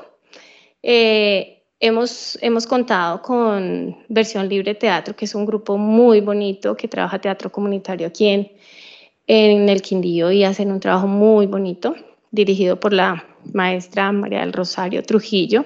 Eh, 0.81 1.63
hemos, 1.79 2.37
hemos 2.41 2.65
contado 2.67 3.21
con 3.21 3.97
Versión 4.07 4.47
Libre 4.47 4.75
Teatro, 4.75 5.15
que 5.15 5.25
es 5.25 5.35
un 5.35 5.45
grupo 5.45 5.77
muy 5.77 6.21
bonito 6.21 6.75
que 6.77 6.87
trabaja 6.87 7.19
teatro 7.19 7.51
comunitario 7.51 8.07
aquí 8.07 8.27
en, 8.27 8.51
en 9.27 9.69
el 9.69 9.81
Quindío 9.81 10.31
y 10.31 10.43
hacen 10.43 10.71
un 10.71 10.79
trabajo 10.79 11.07
muy 11.07 11.45
bonito, 11.45 11.95
dirigido 12.31 12.79
por 12.79 12.93
la 12.93 13.34
maestra 13.53 14.11
María 14.11 14.41
del 14.41 14.53
Rosario 14.53 15.03
Trujillo 15.03 15.65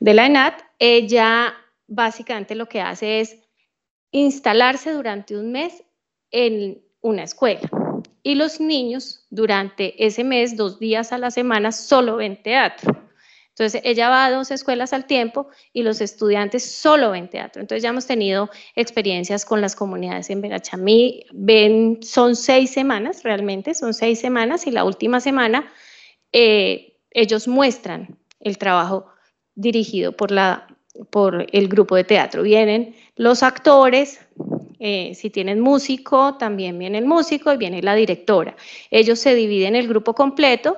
de 0.00 0.14
la 0.14 0.26
ENAT, 0.26 0.60
ella 0.78 1.54
básicamente 1.86 2.54
lo 2.54 2.66
que 2.66 2.80
hace 2.80 3.20
es 3.20 3.38
instalarse 4.10 4.92
durante 4.92 5.36
un 5.36 5.52
mes 5.52 5.82
en 6.30 6.82
una 7.00 7.24
escuela. 7.24 7.68
Y 8.22 8.36
los 8.36 8.60
niños 8.60 9.26
durante 9.30 10.04
ese 10.04 10.24
mes, 10.24 10.56
dos 10.56 10.78
días 10.78 11.12
a 11.12 11.18
la 11.18 11.30
semana, 11.30 11.72
solo 11.72 12.16
ven 12.16 12.42
teatro. 12.42 13.04
Entonces, 13.50 13.82
ella 13.84 14.08
va 14.08 14.24
a 14.24 14.30
dos 14.30 14.50
escuelas 14.50 14.92
al 14.92 15.06
tiempo 15.06 15.48
y 15.72 15.82
los 15.84 16.00
estudiantes 16.00 16.64
solo 16.64 17.12
ven 17.12 17.28
teatro. 17.28 17.62
Entonces, 17.62 17.82
ya 17.82 17.90
hemos 17.90 18.06
tenido 18.06 18.50
experiencias 18.74 19.44
con 19.44 19.60
las 19.60 19.76
comunidades 19.76 20.28
en 20.30 20.40
Verachamí. 20.40 21.24
Son 22.02 22.34
seis 22.34 22.70
semanas 22.70 23.22
realmente, 23.22 23.74
son 23.74 23.94
seis 23.94 24.18
semanas 24.18 24.66
y 24.66 24.72
la 24.72 24.84
última 24.84 25.20
semana 25.20 25.70
eh, 26.32 26.93
ellos 27.14 27.48
muestran 27.48 28.18
el 28.40 28.58
trabajo 28.58 29.06
dirigido 29.54 30.12
por, 30.12 30.30
la, 30.30 30.66
por 31.10 31.46
el 31.52 31.68
grupo 31.68 31.96
de 31.96 32.04
teatro. 32.04 32.42
Vienen 32.42 32.94
los 33.16 33.42
actores, 33.42 34.20
eh, 34.78 35.14
si 35.14 35.30
tienen 35.30 35.60
músico, 35.60 36.36
también 36.36 36.78
viene 36.78 36.98
el 36.98 37.06
músico 37.06 37.52
y 37.52 37.56
viene 37.56 37.82
la 37.82 37.94
directora. 37.94 38.56
Ellos 38.90 39.18
se 39.18 39.34
dividen 39.34 39.76
el 39.76 39.88
grupo 39.88 40.14
completo 40.14 40.76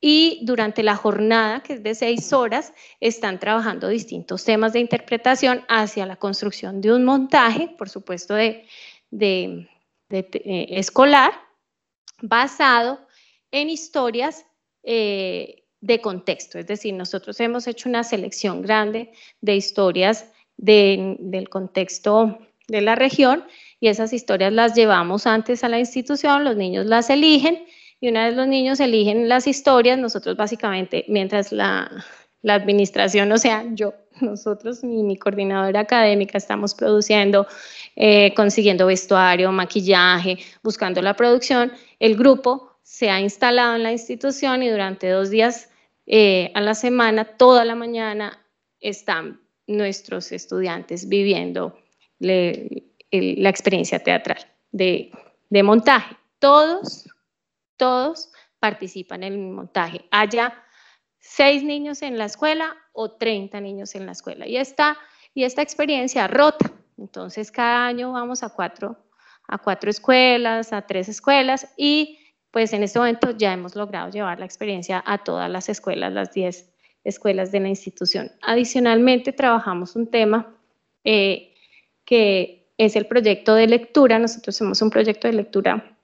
y 0.00 0.40
durante 0.42 0.82
la 0.82 0.94
jornada, 0.94 1.62
que 1.62 1.72
es 1.72 1.82
de 1.82 1.94
seis 1.94 2.32
horas, 2.32 2.72
están 3.00 3.40
trabajando 3.40 3.88
distintos 3.88 4.44
temas 4.44 4.72
de 4.72 4.80
interpretación 4.80 5.64
hacia 5.68 6.06
la 6.06 6.16
construcción 6.16 6.80
de 6.80 6.92
un 6.92 7.04
montaje, 7.04 7.74
por 7.76 7.88
supuesto, 7.88 8.34
de, 8.34 8.64
de, 9.10 9.66
eh, 10.10 10.66
escolar, 10.70 11.32
basado 12.22 13.00
en 13.50 13.70
historias 13.70 14.46
eh, 14.84 15.64
de 15.80 16.00
contexto, 16.00 16.58
es 16.58 16.66
decir, 16.66 16.94
nosotros 16.94 17.38
hemos 17.40 17.66
hecho 17.66 17.88
una 17.88 18.02
selección 18.02 18.62
grande 18.62 19.12
de 19.40 19.56
historias 19.56 20.26
del 20.56 21.48
contexto 21.48 22.38
de 22.66 22.80
la 22.80 22.96
región 22.96 23.44
y 23.80 23.88
esas 23.88 24.12
historias 24.12 24.52
las 24.52 24.74
llevamos 24.74 25.26
antes 25.26 25.62
a 25.62 25.68
la 25.68 25.78
institución, 25.78 26.44
los 26.44 26.56
niños 26.56 26.86
las 26.86 27.10
eligen 27.10 27.64
y 28.00 28.08
una 28.08 28.26
vez 28.26 28.36
los 28.36 28.46
niños 28.46 28.80
eligen 28.80 29.28
las 29.28 29.46
historias, 29.46 29.98
nosotros 29.98 30.36
básicamente, 30.36 31.04
mientras 31.08 31.52
la, 31.52 31.90
administración, 32.44 33.30
o 33.32 33.38
sea, 33.38 33.64
yo, 33.72 33.94
nosotros, 34.20 34.84
mi, 34.84 35.16
coordinadora 35.16 35.80
académica, 35.80 36.38
estamos 36.38 36.74
produciendo, 36.74 37.46
eh, 37.96 38.32
consiguiendo 38.34 38.86
vestuario, 38.86 39.50
maquillaje, 39.52 40.38
buscando 40.62 41.02
la 41.02 41.14
producción, 41.14 41.72
el 41.98 42.16
grupo 42.16 42.72
se 42.82 43.10
ha 43.10 43.20
instalado 43.20 43.76
en 43.76 43.82
la 43.82 43.92
institución 43.92 44.62
y 44.62 44.70
durante 44.70 45.10
dos 45.10 45.30
días 45.30 45.67
eh, 46.10 46.50
a 46.54 46.62
la 46.62 46.74
semana, 46.74 47.36
toda 47.36 47.66
la 47.66 47.74
mañana, 47.74 48.42
están 48.80 49.42
nuestros 49.66 50.32
estudiantes 50.32 51.06
viviendo 51.06 51.78
la 52.18 53.50
experiencia 53.50 53.98
teatral 53.98 54.38
de, 54.72 55.12
montaje. 55.62 56.16
Todos, 56.38 57.06
todos 57.76 58.32
participan 58.58 59.22
en 59.22 59.34
el 59.34 59.38
montaje, 59.50 60.06
haya 60.10 60.54
6 61.18 61.64
niños 61.64 62.00
en 62.00 62.16
la 62.16 62.24
escuela 62.24 62.74
o 62.92 63.10
30 63.10 63.60
niños 63.60 63.94
en 63.94 64.06
la 64.06 64.12
escuela. 64.12 64.46
Y 64.48 64.56
esta, 64.56 64.96
y 65.34 65.44
esta 65.44 65.60
experiencia 65.60 66.26
rota. 66.26 66.72
Entonces, 66.96 67.52
cada 67.52 67.86
año 67.86 68.12
vamos 68.12 68.42
a 68.42 68.48
cuatro, 68.48 68.96
a 69.46 69.58
cuatro 69.58 69.90
escuelas, 69.90 70.72
a 70.72 70.86
tres 70.86 71.10
escuelas 71.10 71.68
y 71.76 72.17
pues 72.50 72.72
en 72.72 72.82
este 72.82 72.98
momento 72.98 73.30
ya 73.36 73.52
hemos 73.52 73.76
logrado 73.76 74.10
llevar 74.10 74.38
la 74.38 74.46
experiencia 74.46 75.02
a 75.06 75.18
todas 75.18 75.50
las 75.50 75.68
escuelas, 75.68 76.12
las 76.12 76.32
10 76.32 76.70
escuelas 77.04 77.52
de 77.52 77.60
la 77.60 77.68
institución. 77.68 78.32
Adicionalmente, 78.42 79.32
trabajamos 79.32 79.96
un 79.96 80.10
tema 80.10 80.54
eh, 81.04 81.54
que 82.04 82.70
es 82.78 82.96
el 82.96 83.06
proyecto 83.06 83.54
de 83.54 83.66
lectura. 83.66 84.18
Nosotros 84.18 84.56
hacemos 84.56 84.80
un 84.82 84.90
proyecto 84.90 85.28
de 85.28 85.34
lectura 85.34 85.96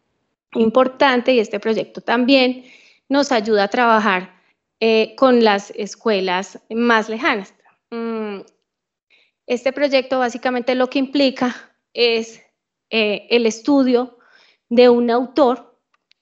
importante 0.52 1.32
y 1.32 1.40
este 1.40 1.60
proyecto 1.60 2.00
también 2.00 2.64
nos 3.08 3.32
ayuda 3.32 3.64
a 3.64 3.68
trabajar 3.68 4.34
eh, 4.80 5.14
con 5.16 5.42
las 5.42 5.70
escuelas 5.70 6.58
más 6.70 7.08
lejanas. 7.08 7.54
Mm, 7.90 8.40
este 9.46 9.72
proyecto 9.72 10.18
básicamente 10.18 10.74
lo 10.74 10.88
que 10.88 10.98
implica 10.98 11.54
es 11.92 12.42
eh, 12.90 13.26
el 13.30 13.46
estudio 13.46 14.18
de 14.68 14.88
un 14.88 15.10
autor 15.10 15.73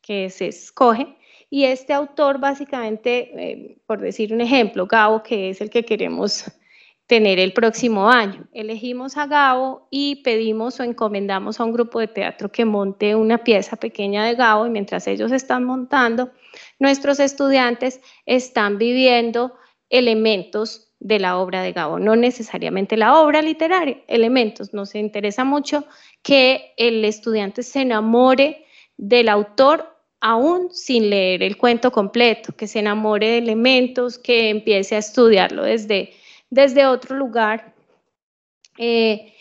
que 0.02 0.28
se 0.30 0.48
escoge 0.48 1.16
y 1.48 1.64
este 1.64 1.92
autor 1.92 2.38
básicamente, 2.38 3.30
eh, 3.36 3.76
por 3.86 4.00
decir 4.00 4.32
un 4.32 4.40
ejemplo, 4.40 4.86
Gabo, 4.86 5.22
que 5.22 5.50
es 5.50 5.60
el 5.60 5.68
que 5.68 5.84
queremos 5.84 6.46
tener 7.06 7.38
el 7.38 7.52
próximo 7.52 8.08
año. 8.08 8.46
Elegimos 8.54 9.18
a 9.18 9.26
Gabo 9.26 9.86
y 9.90 10.22
pedimos 10.22 10.80
o 10.80 10.82
encomendamos 10.82 11.60
a 11.60 11.64
un 11.64 11.72
grupo 11.72 12.00
de 12.00 12.08
teatro 12.08 12.50
que 12.50 12.64
monte 12.64 13.14
una 13.14 13.44
pieza 13.44 13.76
pequeña 13.76 14.24
de 14.24 14.34
Gabo 14.34 14.66
y 14.66 14.70
mientras 14.70 15.06
ellos 15.06 15.30
están 15.30 15.64
montando, 15.64 16.30
nuestros 16.78 17.20
estudiantes 17.20 18.00
están 18.24 18.78
viviendo 18.78 19.54
elementos 19.90 20.94
de 21.00 21.18
la 21.18 21.36
obra 21.36 21.60
de 21.60 21.72
Gabo, 21.72 21.98
no 21.98 22.16
necesariamente 22.16 22.96
la 22.96 23.20
obra 23.20 23.42
literaria, 23.42 23.98
elementos. 24.08 24.72
Nos 24.72 24.94
interesa 24.94 25.44
mucho 25.44 25.84
que 26.22 26.72
el 26.78 27.04
estudiante 27.04 27.62
se 27.62 27.82
enamore 27.82 28.64
del 28.96 29.28
autor 29.28 29.91
aún 30.22 30.70
sin 30.72 31.10
leer 31.10 31.42
el 31.42 31.58
cuento 31.58 31.92
completo, 31.92 32.54
que 32.56 32.66
se 32.66 32.78
enamore 32.78 33.28
de 33.28 33.38
elementos, 33.38 34.18
que 34.18 34.48
empiece 34.48 34.94
a 34.94 34.98
estudiarlo 34.98 35.64
desde 35.64 36.14
desde 36.52 36.84
otro 36.84 37.16
lugar 37.16 37.74
eh, 38.76 39.32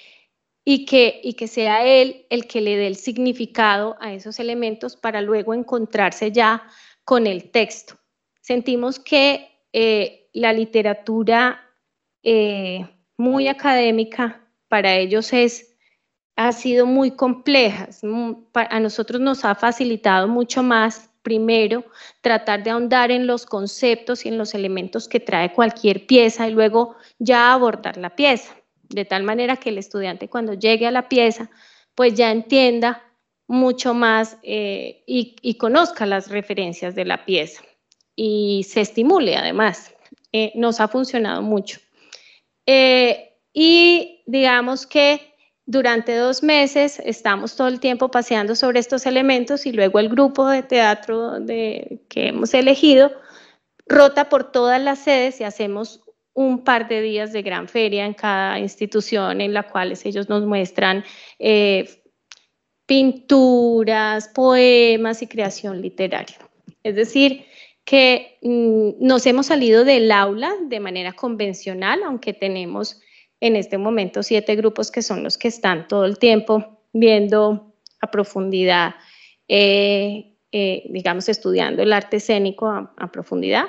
y, 0.63 0.85
que, 0.85 1.19
y 1.21 1.33
que 1.33 1.49
sea 1.49 1.85
él 1.85 2.25
el 2.29 2.47
que 2.47 2.61
le 2.61 2.77
dé 2.77 2.87
el 2.87 2.95
significado 2.95 3.97
a 3.99 4.13
esos 4.13 4.39
elementos 4.39 4.95
para 4.95 5.19
luego 5.19 5.53
encontrarse 5.53 6.31
ya 6.31 6.63
con 7.03 7.27
el 7.27 7.51
texto. 7.51 7.99
Sentimos 8.39 8.97
que 8.97 9.49
eh, 9.73 10.29
la 10.31 10.53
literatura 10.53 11.69
eh, 12.23 12.87
muy 13.17 13.49
académica 13.49 14.47
para 14.69 14.95
ellos 14.95 15.33
es, 15.33 15.70
ha 16.35 16.51
sido 16.51 16.85
muy 16.85 17.11
compleja. 17.11 17.89
A 18.53 18.79
nosotros 18.79 19.21
nos 19.21 19.45
ha 19.45 19.55
facilitado 19.55 20.27
mucho 20.27 20.63
más 20.63 21.09
primero 21.21 21.85
tratar 22.21 22.63
de 22.63 22.71
ahondar 22.71 23.11
en 23.11 23.27
los 23.27 23.45
conceptos 23.45 24.25
y 24.25 24.29
en 24.29 24.37
los 24.37 24.55
elementos 24.55 25.07
que 25.07 25.19
trae 25.19 25.53
cualquier 25.53 26.07
pieza 26.07 26.47
y 26.47 26.51
luego 26.51 26.95
ya 27.19 27.53
abordar 27.53 27.97
la 27.97 28.15
pieza, 28.15 28.55
de 28.89 29.05
tal 29.05 29.23
manera 29.23 29.57
que 29.57 29.69
el 29.69 29.77
estudiante 29.77 30.29
cuando 30.29 30.53
llegue 30.53 30.87
a 30.87 30.91
la 30.91 31.09
pieza 31.09 31.49
pues 31.95 32.13
ya 32.13 32.31
entienda 32.31 33.03
mucho 33.47 33.93
más 33.93 34.37
eh, 34.43 35.03
y, 35.05 35.55
conozca 35.55 36.05
las 36.05 36.29
referencias 36.29 36.95
de 36.95 37.05
la 37.05 37.25
pieza 37.25 37.61
y 38.15 38.65
se 38.67 38.81
estimule 38.81 39.35
además. 39.35 39.93
Eh, 40.31 40.53
nos 40.55 40.79
ha 40.79 40.87
funcionado 40.87 41.41
mucho. 41.41 41.79
Eh, 42.65 43.33
y 43.53 44.23
digamos 44.25 44.87
que 44.87 45.30
durante 45.71 46.17
dos 46.17 46.43
meses 46.43 47.01
estamos 47.05 47.55
todo 47.55 47.69
el 47.69 47.79
tiempo 47.79 48.12
paseando 48.12 48.55
sobre 48.55 48.79
estos 48.79 49.05
elementos 49.05 49.65
y 49.65 49.71
luego 49.71 49.99
el 49.99 50.10
grupo 50.10 50.49
de 50.49 50.63
teatro 50.63 51.39
de, 51.39 52.01
que 52.10 52.27
hemos 52.27 52.53
elegido 52.53 53.13
rota 53.88 54.27
por 54.27 54.51
todas 54.51 54.81
las 54.81 54.99
sedes 54.99 55.39
y 55.39 55.45
hacemos 55.45 56.01
un 56.34 56.65
par 56.65 56.89
de 56.89 57.01
días 57.01 57.31
de 57.31 57.41
gran 57.41 57.69
feria 57.69 58.05
en 58.05 58.13
cada 58.13 58.60
institución 58.60 59.39
en 59.39 59.53
la 59.53 59.63
cual 59.63 59.97
ellos 60.03 60.27
nos 60.27 60.45
muestran 60.45 61.05
eh, 61.39 62.03
pinturas, 62.86 64.27
poemas 64.27 65.21
y 65.21 65.27
creación 65.27 65.81
literaria. 65.81 66.38
Es 66.84 66.95
decir, 66.95 67.45
que 67.86 68.38
mm, 68.41 69.05
nos 69.05 69.25
hemos 69.25 69.45
salido 69.45 69.86
del 69.86 70.12
aula 70.12 70.53
de 70.65 70.81
manera 70.81 71.13
convencional, 71.13 72.01
aunque 72.03 72.34
tenemos 72.34 73.01
en 73.41 73.56
este 73.56 73.77
momento 73.77 74.23
siete 74.23 74.56
grupos 74.56 74.91
que 74.91 75.01
son 75.01 75.23
los 75.23 75.38
que 75.38 75.49
están 75.49 75.88
todo 75.88 76.06
el 76.06 76.17
tiempo 76.19 76.84
viendo 76.93 77.73
a 77.99 78.12
profundidad, 78.12 78.95
eh, 79.47 80.38
eh, 80.51 80.84
digamos, 80.89 81.27
estudiando 81.27 81.82
el 81.82 81.91
arte 81.91 82.17
escénico 82.17 82.67
a, 82.67 83.12
profundidad. 83.12 83.65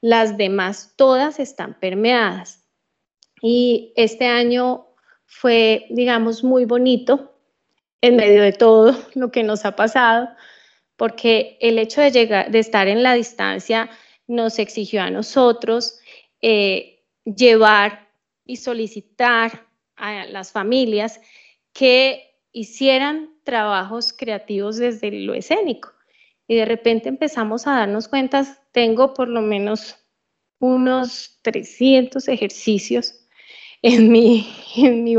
Las 0.00 0.36
demás 0.36 0.94
todas 0.96 1.40
están 1.40 1.78
permeadas. 1.78 2.64
Y 3.42 3.92
este 3.96 4.26
año 4.26 4.86
fue, 5.26 5.86
digamos, 5.90 6.44
muy 6.44 6.64
bonito 6.64 7.38
en 8.00 8.16
medio 8.16 8.42
de 8.42 8.52
todo 8.52 8.96
lo 9.14 9.32
que 9.32 9.42
nos 9.42 9.64
ha 9.64 9.74
pasado, 9.74 10.28
porque 10.96 11.58
el 11.60 11.78
hecho 11.78 12.00
de, 12.00 12.12
llegar, 12.12 12.50
de 12.50 12.60
estar 12.60 12.86
en 12.86 13.02
la 13.02 13.14
distancia 13.14 13.90
nos 14.28 14.58
exigió 14.58 15.02
a 15.02 15.10
nosotros 15.10 15.98
eh, 16.40 17.02
llevar 17.24 18.05
y 18.46 18.56
solicitar 18.56 19.66
a 19.96 20.24
las 20.26 20.52
familias 20.52 21.20
que 21.72 22.36
hicieran 22.52 23.34
trabajos 23.44 24.12
creativos 24.12 24.76
desde 24.76 25.10
lo 25.10 25.34
escénico. 25.34 25.92
Y 26.48 26.56
de 26.56 26.64
repente 26.64 27.08
empezamos 27.08 27.66
a 27.66 27.72
darnos 27.72 28.08
cuenta, 28.08 28.46
tengo 28.72 29.12
por 29.14 29.28
lo 29.28 29.42
menos 29.42 29.96
unos 30.58 31.38
300 31.42 32.28
ejercicios 32.28 33.26
en 33.82 34.10
mi, 34.10 34.48
en 34.76 35.04
mi 35.04 35.16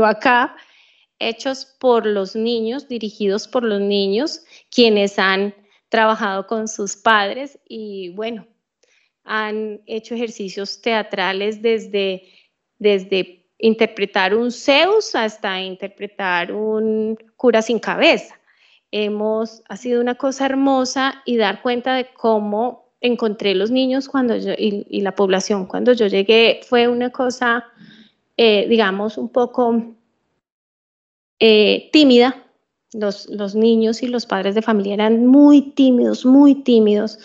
hechos 1.18 1.76
por 1.78 2.06
los 2.06 2.34
niños, 2.34 2.88
dirigidos 2.88 3.48
por 3.48 3.62
los 3.62 3.80
niños, 3.80 4.44
quienes 4.70 5.18
han 5.18 5.54
trabajado 5.88 6.46
con 6.46 6.68
sus 6.68 6.96
padres 6.96 7.58
y 7.68 8.10
bueno, 8.10 8.46
han 9.24 9.82
hecho 9.86 10.14
ejercicios 10.14 10.80
teatrales 10.80 11.60
desde 11.60 12.22
desde 12.78 13.46
interpretar 13.58 14.34
un 14.34 14.52
Zeus 14.52 15.14
hasta 15.14 15.60
interpretar 15.60 16.52
un 16.52 17.16
cura 17.36 17.62
sin 17.62 17.78
cabeza. 17.78 18.38
Hemos, 18.90 19.62
ha 19.68 19.76
sido 19.76 20.00
una 20.00 20.14
cosa 20.14 20.46
hermosa 20.46 21.22
y 21.26 21.36
dar 21.36 21.60
cuenta 21.60 21.94
de 21.94 22.08
cómo 22.14 22.88
encontré 23.00 23.54
los 23.54 23.70
niños 23.70 24.08
cuando 24.08 24.36
y, 24.36 25.00
la 25.02 25.14
población 25.14 25.66
cuando 25.66 25.92
yo 25.92 26.06
llegué 26.06 26.60
fue 26.66 26.88
una 26.88 27.10
cosa, 27.10 27.66
eh, 28.36 28.66
digamos, 28.68 29.18
un 29.18 29.28
poco 29.28 29.94
eh, 31.38 31.90
tímida. 31.92 32.44
Los, 32.94 33.28
los, 33.28 33.54
niños 33.54 34.02
y 34.02 34.06
los 34.06 34.24
padres 34.24 34.54
de 34.54 34.62
familia 34.62 34.94
eran 34.94 35.26
muy 35.26 35.72
tímidos, 35.72 36.24
muy 36.24 36.54
tímidos. 36.54 37.18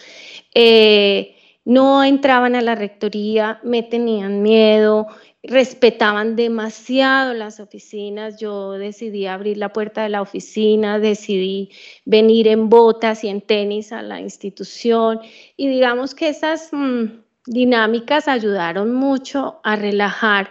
Eh, 0.53 1.37
no 1.63 2.03
entraban 2.03 2.55
a 2.55 2.61
la 2.61 2.75
rectoría, 2.75 3.61
me 3.63 3.81
tenían 3.81 4.41
miedo, 4.41 5.07
respetaban 5.43 6.35
demasiado 6.35 7.33
las 7.33 7.59
oficinas. 7.59 8.39
Yo 8.39 8.71
decidí 8.71 9.27
abrir 9.27 9.57
la 9.57 9.73
puerta 9.73 10.03
de 10.03 10.09
la 10.09 10.21
oficina, 10.21 10.99
decidí 10.99 11.71
venir 12.05 12.47
en 12.47 12.69
botas 12.69 13.23
y 13.23 13.27
en 13.27 13.41
tenis 13.41 13.91
a 13.91 14.01
la 14.01 14.21
institución 14.21 15.19
y 15.57 15.67
digamos 15.67 16.15
que 16.15 16.29
esas 16.29 16.69
mm, 16.71 17.23
dinámicas 17.45 18.27
ayudaron 18.27 18.93
mucho 18.93 19.59
a 19.63 19.75
relajar 19.75 20.49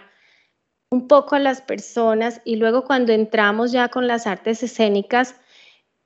un 0.91 1.07
poco 1.07 1.35
a 1.35 1.39
las 1.39 1.61
personas 1.61 2.41
y 2.45 2.57
luego 2.57 2.83
cuando 2.83 3.13
entramos 3.13 3.71
ya 3.71 3.89
con 3.89 4.07
las 4.07 4.27
artes 4.27 4.61
escénicas 4.61 5.35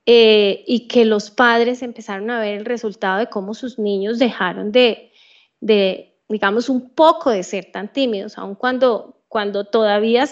eh, 0.06 0.64
y 0.66 0.88
que 0.88 1.04
los 1.04 1.30
padres 1.30 1.82
empezaron 1.82 2.30
a 2.30 2.40
ver 2.40 2.60
el 2.60 2.64
resultado 2.64 3.18
de 3.18 3.26
cómo 3.26 3.52
sus 3.52 3.78
niños 3.78 4.18
dejaron 4.18 4.72
de, 4.72 5.12
de 5.60 6.17
digamos, 6.28 6.68
un 6.68 6.90
poco 6.90 7.30
de 7.30 7.42
ser 7.42 7.72
tan 7.72 7.92
tímidos, 7.92 8.38
aun 8.38 8.54
cuando, 8.54 9.22
cuando 9.28 9.64
todavía 9.64 10.26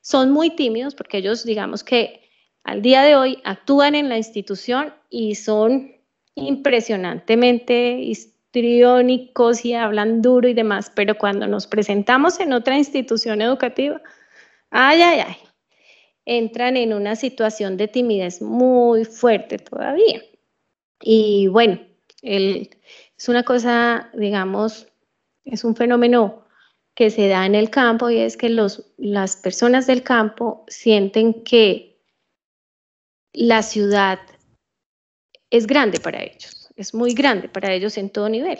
son 0.00 0.30
muy 0.30 0.50
tímidos, 0.50 0.94
porque 0.94 1.18
ellos, 1.18 1.44
digamos 1.44 1.82
que 1.82 2.22
al 2.64 2.80
día 2.80 3.02
de 3.02 3.16
hoy 3.16 3.38
actúan 3.44 3.94
en 3.94 4.08
la 4.08 4.16
institución 4.16 4.94
y 5.10 5.34
son 5.34 5.92
impresionantemente 6.34 7.98
histriónicos 7.98 9.64
y 9.64 9.74
hablan 9.74 10.22
duro 10.22 10.48
y 10.48 10.54
demás, 10.54 10.92
pero 10.94 11.18
cuando 11.18 11.46
nos 11.46 11.66
presentamos 11.66 12.38
en 12.40 12.52
otra 12.52 12.78
institución 12.78 13.42
educativa, 13.42 14.00
ay, 14.70 15.02
ay, 15.02 15.20
ay, 15.26 15.36
entran 16.24 16.76
en 16.76 16.92
una 16.92 17.16
situación 17.16 17.76
de 17.76 17.88
timidez 17.88 18.40
muy 18.40 19.04
fuerte 19.04 19.58
todavía. 19.58 20.22
Y 21.00 21.48
bueno, 21.48 21.80
es 22.22 23.28
una 23.28 23.42
cosa, 23.42 24.10
digamos, 24.14 24.86
Es 25.44 25.64
un 25.64 25.76
fenómeno 25.76 26.44
que 26.94 27.10
se 27.10 27.28
da 27.28 27.46
en 27.46 27.54
el 27.54 27.70
campo 27.70 28.10
y 28.10 28.18
es 28.18 28.36
que 28.36 28.48
los, 28.48 28.92
las 28.98 29.36
personas 29.36 29.86
del 29.86 30.02
campo 30.02 30.64
sienten 30.68 31.42
que 31.42 31.98
la 33.32 33.62
ciudad 33.62 34.18
es 35.50 35.66
grande 35.66 36.00
para 36.00 36.22
ellos, 36.22 36.68
es 36.76 36.94
muy 36.94 37.14
grande 37.14 37.48
para 37.48 37.72
ellos 37.72 37.96
en 37.96 38.10
todo 38.10 38.28
nivel. 38.28 38.58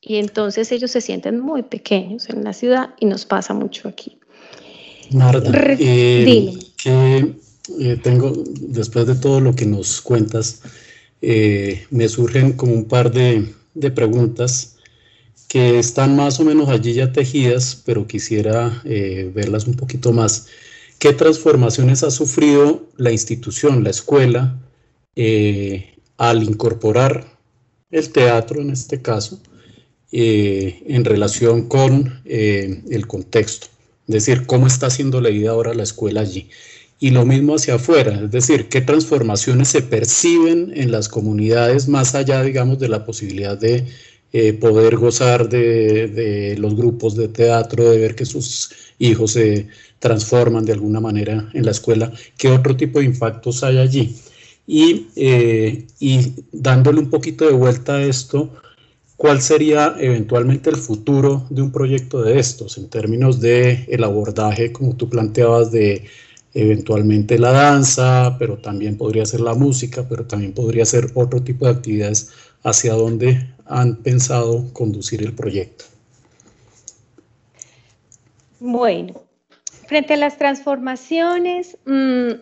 Y 0.00 0.16
entonces 0.16 0.72
ellos 0.72 0.90
se 0.90 1.00
sienten 1.00 1.40
muy 1.40 1.62
pequeños 1.62 2.28
en 2.30 2.42
la 2.42 2.52
ciudad 2.52 2.94
y 2.98 3.06
nos 3.06 3.26
pasa 3.26 3.52
mucho 3.52 3.88
aquí. 3.88 4.18
Marta, 5.10 5.50
eh, 5.78 6.54
que 6.82 7.34
eh, 7.78 7.96
tengo, 8.02 8.32
después 8.60 9.06
de 9.06 9.14
todo 9.16 9.40
lo 9.40 9.54
que 9.54 9.66
nos 9.66 10.00
cuentas, 10.00 10.62
eh, 11.20 11.84
me 11.90 12.08
surgen 12.08 12.54
como 12.54 12.72
un 12.72 12.86
par 12.86 13.12
de, 13.12 13.52
de, 13.74 13.90
preguntas 13.90 14.78
que 15.50 15.80
están 15.80 16.14
más 16.14 16.38
o 16.38 16.44
menos 16.44 16.68
allí 16.68 16.94
ya 16.94 17.10
tejidas, 17.10 17.82
pero 17.84 18.06
quisiera 18.06 18.82
verlas 18.84 19.66
un 19.66 19.74
poquito 19.74 20.12
más. 20.12 20.46
¿Qué 21.00 21.12
transformaciones 21.12 22.04
ha 22.04 22.12
sufrido 22.12 22.88
la 22.96 23.10
institución, 23.10 23.82
la 23.82 23.90
escuela, 23.90 24.60
al 26.18 26.42
incorporar 26.44 27.36
el 27.90 28.10
teatro 28.10 28.62
en 28.62 28.70
este 28.70 29.02
caso, 29.02 29.40
en 30.12 31.04
relación 31.04 31.66
con 31.66 32.22
el 32.24 33.08
contexto? 33.08 33.66
Es 34.06 34.14
decir, 34.26 34.46
cómo 34.46 34.68
está 34.68 34.88
siendo 34.88 35.20
leída 35.20 35.50
ahora 35.50 35.74
la 35.74 35.82
escuela 35.82 36.20
allí. 36.20 36.48
Y 37.00 37.10
lo 37.10 37.26
mismo 37.26 37.56
hacia 37.56 37.74
afuera, 37.74 38.20
es 38.22 38.30
decir, 38.30 38.68
qué 38.68 38.82
transformaciones 38.82 39.66
se 39.66 39.82
perciben 39.82 40.72
en 40.76 40.92
las 40.92 41.08
comunidades 41.08 41.88
más 41.88 42.14
allá, 42.14 42.40
digamos, 42.44 42.78
de 42.78 42.88
la 42.88 43.04
posibilidad 43.04 43.58
de 43.58 43.86
eh, 44.32 44.52
poder 44.52 44.96
gozar 44.96 45.48
de, 45.48 46.56
los 46.58 46.76
grupos 46.76 47.16
de 47.16 47.28
teatro, 47.28 47.90
de 47.90 47.98
ver 47.98 48.14
que 48.14 48.26
sus 48.26 48.70
hijos 48.98 49.32
se 49.32 49.68
transforman 49.98 50.64
de 50.64 50.72
alguna 50.72 51.00
manera 51.00 51.50
en 51.52 51.64
la 51.64 51.72
escuela, 51.72 52.12
qué 52.36 52.48
otro 52.48 52.76
tipo 52.76 53.00
de 53.00 53.06
impactos 53.06 53.62
hay 53.64 53.78
allí. 53.78 54.16
Y, 54.66 55.08
eh, 55.16 55.86
y 55.98 56.32
dándole 56.52 57.00
un 57.00 57.10
poquito 57.10 57.46
de 57.46 57.52
vuelta 57.52 57.94
a 57.94 58.02
esto, 58.02 58.50
¿Cuál 59.20 59.42
sería 59.42 59.96
eventualmente 60.00 60.70
el 60.70 60.76
futuro 60.76 61.44
de 61.50 61.60
un 61.60 61.70
proyecto 61.70 62.22
de 62.22 62.38
estos 62.38 62.78
en 62.78 62.88
términos 62.88 63.38
de 63.38 63.84
el 63.90 64.02
abordaje, 64.02 64.72
como 64.72 64.96
tú 64.96 65.10
planteabas, 65.10 65.70
de 65.70 66.06
eventualmente 66.54 67.38
la 67.38 67.52
danza, 67.52 68.36
pero 68.38 68.56
también 68.56 68.96
podría 68.96 69.26
ser 69.26 69.40
la 69.42 69.52
música, 69.52 70.06
pero 70.08 70.24
también 70.24 70.54
podría 70.54 70.86
ser 70.86 71.10
otro 71.12 71.42
tipo 71.42 71.66
de 71.66 71.72
actividades 71.72 72.30
hacia 72.62 72.94
donde 72.94 73.46
han 73.70 73.96
pensado 74.02 74.64
conducir 74.72 75.22
el 75.22 75.32
proyecto? 75.32 75.84
Bueno, 78.58 79.22
frente 79.86 80.14
a 80.14 80.16
las 80.16 80.36
transformaciones, 80.36 81.78
mm, 81.86 82.32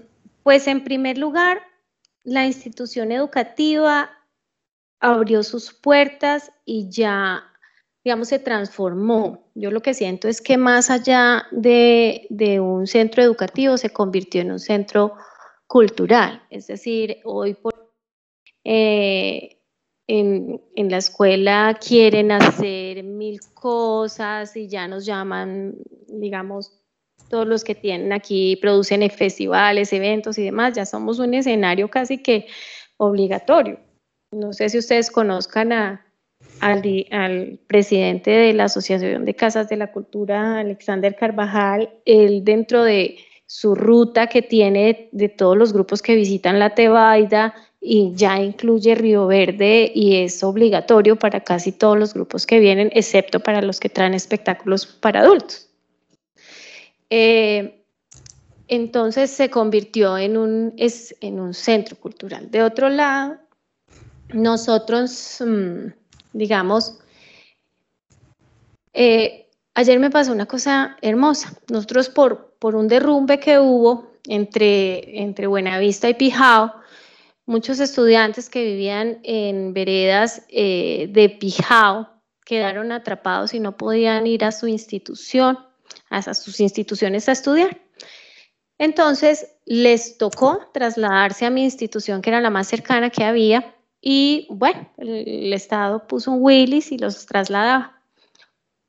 pues 0.42 0.66
en 0.66 0.82
primer 0.82 1.18
lugar, 1.18 1.60
la 2.24 2.46
institución 2.46 3.12
educativa 3.12 4.10
abrió 5.00 5.42
sus 5.42 5.72
puertas 5.72 6.50
y 6.64 6.88
ya, 6.90 7.44
digamos, 8.02 8.28
se 8.28 8.38
transformó. 8.38 9.50
Yo 9.54 9.70
lo 9.70 9.80
que 9.80 9.94
siento 9.94 10.28
es 10.28 10.40
que 10.40 10.56
más 10.56 10.90
allá 10.90 11.46
de, 11.52 12.26
un 12.60 12.86
centro 12.86 13.22
educativo 13.22 13.76
se 13.76 13.90
convirtió 13.90 14.40
en 14.40 14.52
un 14.52 14.58
centro 14.58 15.14
cultural. 15.66 16.42
Es 16.50 16.66
decir, 16.66 17.18
hoy 17.24 17.54
por, 17.54 17.92
eh, 18.64 19.57
en, 20.08 20.60
en, 20.74 20.90
la 20.90 20.96
escuela 20.96 21.78
quieren 21.86 22.32
hacer 22.32 23.04
mil 23.04 23.40
cosas 23.54 24.56
y 24.56 24.66
ya 24.66 24.88
nos 24.88 25.04
llaman, 25.04 25.76
digamos, 26.08 26.72
todos 27.28 27.46
los 27.46 27.62
que 27.62 27.74
tienen 27.74 28.12
aquí, 28.12 28.56
producen 28.56 29.08
festivales, 29.10 29.92
eventos 29.92 30.38
y 30.38 30.44
demás, 30.44 30.74
ya 30.74 30.86
somos 30.86 31.18
un 31.18 31.34
escenario 31.34 31.88
casi 31.88 32.18
que 32.18 32.46
obligatorio. 32.96 33.78
No 34.32 34.52
sé 34.52 34.68
si 34.68 34.78
ustedes 34.78 35.10
conozcan 35.10 35.72
al, 35.72 36.02
al, 37.10 37.60
presidente 37.66 38.30
de 38.30 38.52
la 38.52 38.64
Asociación 38.64 39.24
de 39.24 39.34
Casas 39.34 39.68
de 39.68 39.76
la 39.76 39.92
Cultura, 39.92 40.58
Alexander 40.58 41.14
Carvajal, 41.14 41.90
él 42.04 42.44
dentro 42.44 42.82
de 42.82 43.18
su 43.46 43.74
ruta 43.74 44.26
que 44.26 44.42
tiene 44.42 45.08
de, 45.12 45.28
todos 45.30 45.56
los 45.56 45.72
grupos 45.72 46.02
que 46.02 46.14
visitan 46.14 46.58
la 46.58 46.74
Tebaida 46.74 47.54
y 47.80 48.12
ya 48.14 48.40
incluye 48.40 48.94
Río 48.94 49.26
Verde 49.26 49.90
y 49.94 50.16
es 50.16 50.42
obligatorio 50.42 51.16
para 51.16 51.40
casi 51.40 51.72
todos 51.72 51.98
los 51.98 52.14
grupos 52.14 52.46
que 52.46 52.58
vienen, 52.58 52.90
excepto 52.92 53.40
para 53.40 53.62
los 53.62 53.78
que 53.78 53.88
traen 53.88 54.14
espectáculos 54.14 54.86
para 54.86 55.20
adultos. 55.20 55.68
Eh, 57.10 57.84
entonces 58.66 59.30
se 59.30 59.48
convirtió 59.48 60.18
en 60.18 60.36
un, 60.36 60.74
es, 60.76 61.16
en 61.20 61.40
un 61.40 61.54
centro 61.54 61.96
cultural. 61.96 62.50
De 62.50 62.62
otro 62.62 62.88
lado, 62.88 63.38
nosotros, 64.34 65.42
mm, 65.44 65.92
digamos, 66.32 66.98
eh, 68.92 69.48
ayer 69.74 69.98
me 69.98 70.10
pasó 70.10 70.32
una 70.32 70.46
cosa 70.46 70.96
hermosa. 71.00 71.54
Nosotros 71.70 72.08
por, 72.10 72.54
por 72.58 72.74
un 72.74 72.88
derrumbe 72.88 73.38
que 73.38 73.58
hubo 73.58 74.12
entre, 74.26 75.22
entre 75.22 75.46
Buenavista 75.46 76.08
y 76.08 76.14
Pijao, 76.14 76.74
muchos 77.48 77.80
estudiantes 77.80 78.48
que 78.48 78.62
vivían 78.62 79.18
en 79.24 79.72
veredas 79.72 80.42
eh, 80.48 81.08
de 81.10 81.30
Pijao 81.30 82.08
quedaron 82.44 82.92
atrapados 82.92 83.54
y 83.54 83.60
no 83.60 83.76
podían 83.76 84.26
ir 84.26 84.44
a 84.44 84.52
su 84.52 84.68
institución, 84.68 85.58
a 86.10 86.22
sus 86.34 86.60
instituciones 86.60 87.28
a 87.28 87.32
estudiar. 87.32 87.80
Entonces 88.78 89.56
les 89.64 90.18
tocó 90.18 90.60
trasladarse 90.72 91.46
a 91.46 91.50
mi 91.50 91.64
institución, 91.64 92.22
que 92.22 92.30
era 92.30 92.40
la 92.40 92.50
más 92.50 92.68
cercana 92.68 93.10
que 93.10 93.24
había, 93.24 93.74
y 94.00 94.46
bueno, 94.50 94.88
el, 94.96 95.52
Estado 95.52 96.06
puso 96.06 96.30
un 96.30 96.42
Willis 96.42 96.92
y 96.92 96.98
los 96.98 97.26
trasladaba. 97.26 98.00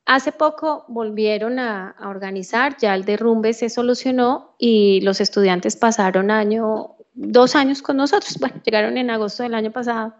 Hace 0.05 0.31
poco 0.31 0.85
volvieron 0.87 1.59
a, 1.59 1.95
organizar, 2.01 2.77
ya 2.77 2.93
el 2.93 3.05
derrumbe 3.05 3.53
se 3.53 3.69
solucionó 3.69 4.55
y 4.57 5.01
los 5.01 5.21
estudiantes 5.21 5.75
pasaron 5.75 6.29
año, 6.29 6.95
dos 7.19 7.55
años 7.55 7.81
con 7.81 7.97
nosotros. 7.97 8.37
Bueno, 8.39 8.61
llegaron 8.63 8.97
en 8.97 9.09
agosto 9.09 9.43
del 9.43 9.53
año 9.53 9.71
pasado. 9.71 10.15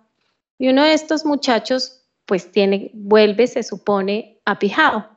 Y 0.58 0.70
uno 0.70 0.84
de 0.84 0.94
estos 0.94 1.26
muchachos, 1.26 2.04
pues 2.26 2.52
tiene, 2.52 2.92
vuelve, 2.94 3.48
se 3.48 3.64
supone, 3.64 4.42
a 4.46 4.60
Pijao. 4.60 5.08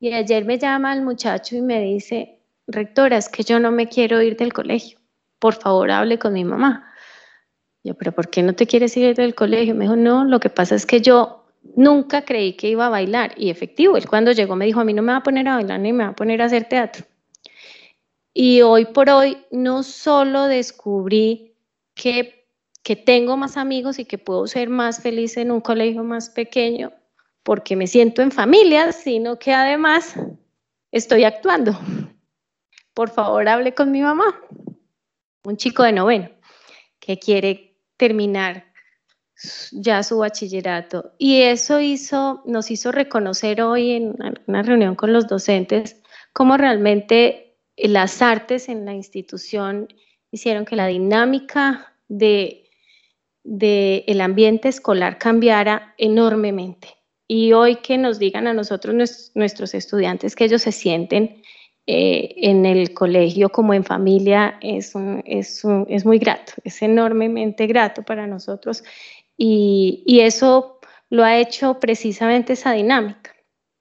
Y 0.00 0.12
ayer 0.12 0.44
me 0.44 0.58
llama 0.58 0.92
el 0.94 1.02
muchacho 1.02 1.56
y 1.56 1.60
me 1.60 1.80
dice, 1.80 2.40
rectora, 2.66 3.18
es 3.18 3.28
que 3.28 3.42
yo 3.42 3.60
no 3.60 3.70
me 3.70 3.88
quiero 3.88 4.22
ir 4.22 4.36
del 4.36 4.52
colegio. 4.52 4.98
Por 5.38 5.54
favor, 5.54 5.90
hable 5.90 6.18
con 6.18 6.32
mi 6.32 6.44
mamá. 6.44 6.90
Yo, 7.84 7.94
pero 7.94 8.12
¿por 8.12 8.30
qué 8.30 8.42
no 8.42 8.54
te 8.54 8.66
quieres 8.66 8.96
ir 8.96 9.14
del 9.14 9.34
colegio? 9.34 9.74
Me 9.74 9.84
dijo, 9.84 9.96
no, 9.96 10.24
lo 10.24 10.40
que 10.40 10.48
pasa 10.48 10.74
es 10.74 10.86
que 10.86 11.00
yo 11.00 11.44
nunca 11.76 12.22
creí 12.22 12.54
que 12.54 12.68
iba 12.70 12.86
a 12.86 12.90
bailar. 12.90 13.34
Y 13.36 13.50
efectivo, 13.50 13.96
él 13.96 14.08
cuando 14.08 14.32
llegó 14.32 14.56
me 14.56 14.64
dijo, 14.64 14.80
a 14.80 14.84
mí 14.84 14.94
no 14.94 15.02
me 15.02 15.12
va 15.12 15.18
a 15.18 15.22
poner 15.22 15.46
a 15.48 15.56
bailar 15.56 15.80
ni 15.80 15.92
me 15.92 16.04
va 16.04 16.10
a 16.10 16.16
poner 16.16 16.40
a 16.40 16.46
hacer 16.46 16.64
teatro. 16.68 17.04
Y 18.40 18.62
hoy 18.62 18.84
por 18.84 19.10
hoy 19.10 19.44
no 19.50 19.82
solo 19.82 20.44
descubrí 20.44 21.56
que, 21.96 22.46
que 22.84 22.94
tengo 22.94 23.36
más 23.36 23.56
amigos 23.56 23.98
y 23.98 24.04
que 24.04 24.16
puedo 24.16 24.46
ser 24.46 24.68
más 24.68 25.02
feliz 25.02 25.36
en 25.36 25.50
un 25.50 25.60
colegio 25.60 26.04
más 26.04 26.30
pequeño 26.30 26.92
porque 27.42 27.74
me 27.74 27.88
siento 27.88 28.22
en 28.22 28.30
familia, 28.30 28.92
sino 28.92 29.40
que 29.40 29.52
además 29.52 30.14
estoy 30.92 31.24
actuando. 31.24 31.76
Por 32.94 33.10
favor, 33.10 33.48
hable 33.48 33.74
con 33.74 33.90
mi 33.90 34.02
mamá, 34.02 34.40
un 35.42 35.56
chico 35.56 35.82
de 35.82 35.90
noveno, 35.90 36.30
que 37.00 37.18
quiere 37.18 37.76
terminar 37.96 38.72
ya 39.72 40.04
su 40.04 40.18
bachillerato. 40.18 41.12
Y 41.18 41.42
eso 41.42 41.80
hizo, 41.80 42.44
nos 42.46 42.70
hizo 42.70 42.92
reconocer 42.92 43.62
hoy 43.62 43.90
en 43.90 44.14
una 44.46 44.62
reunión 44.62 44.94
con 44.94 45.12
los 45.12 45.26
docentes 45.26 46.00
cómo 46.32 46.56
realmente 46.56 47.47
las 47.82 48.22
artes 48.22 48.68
en 48.68 48.84
la 48.84 48.94
institución 48.94 49.88
hicieron 50.30 50.64
que 50.64 50.76
la 50.76 50.86
dinámica 50.86 51.94
de, 52.08 52.64
el 53.44 54.20
ambiente 54.20 54.68
escolar 54.68 55.18
cambiara 55.18 55.94
enormemente. 55.98 56.88
Y 57.26 57.52
hoy 57.52 57.76
que 57.76 57.98
nos 57.98 58.18
digan 58.18 58.46
a 58.46 58.54
nosotros, 58.54 59.30
nuestros 59.34 59.74
estudiantes, 59.74 60.34
que 60.34 60.44
ellos 60.44 60.62
se 60.62 60.72
sienten 60.72 61.42
eh, 61.86 62.34
en 62.36 62.66
el 62.66 62.92
colegio 62.94 63.48
como 63.48 63.74
en 63.74 63.84
familia 63.84 64.58
es, 64.60 64.92
es, 65.24 65.62
es, 65.88 66.04
muy 66.04 66.18
grato, 66.18 66.52
es 66.64 66.82
enormemente 66.82 67.66
grato 67.66 68.02
para 68.02 68.26
nosotros 68.26 68.84
y, 69.38 70.02
y, 70.04 70.20
eso 70.20 70.80
lo 71.08 71.24
ha 71.24 71.38
hecho 71.38 71.80
precisamente 71.80 72.52
esa 72.52 72.72
dinámica. 72.72 73.34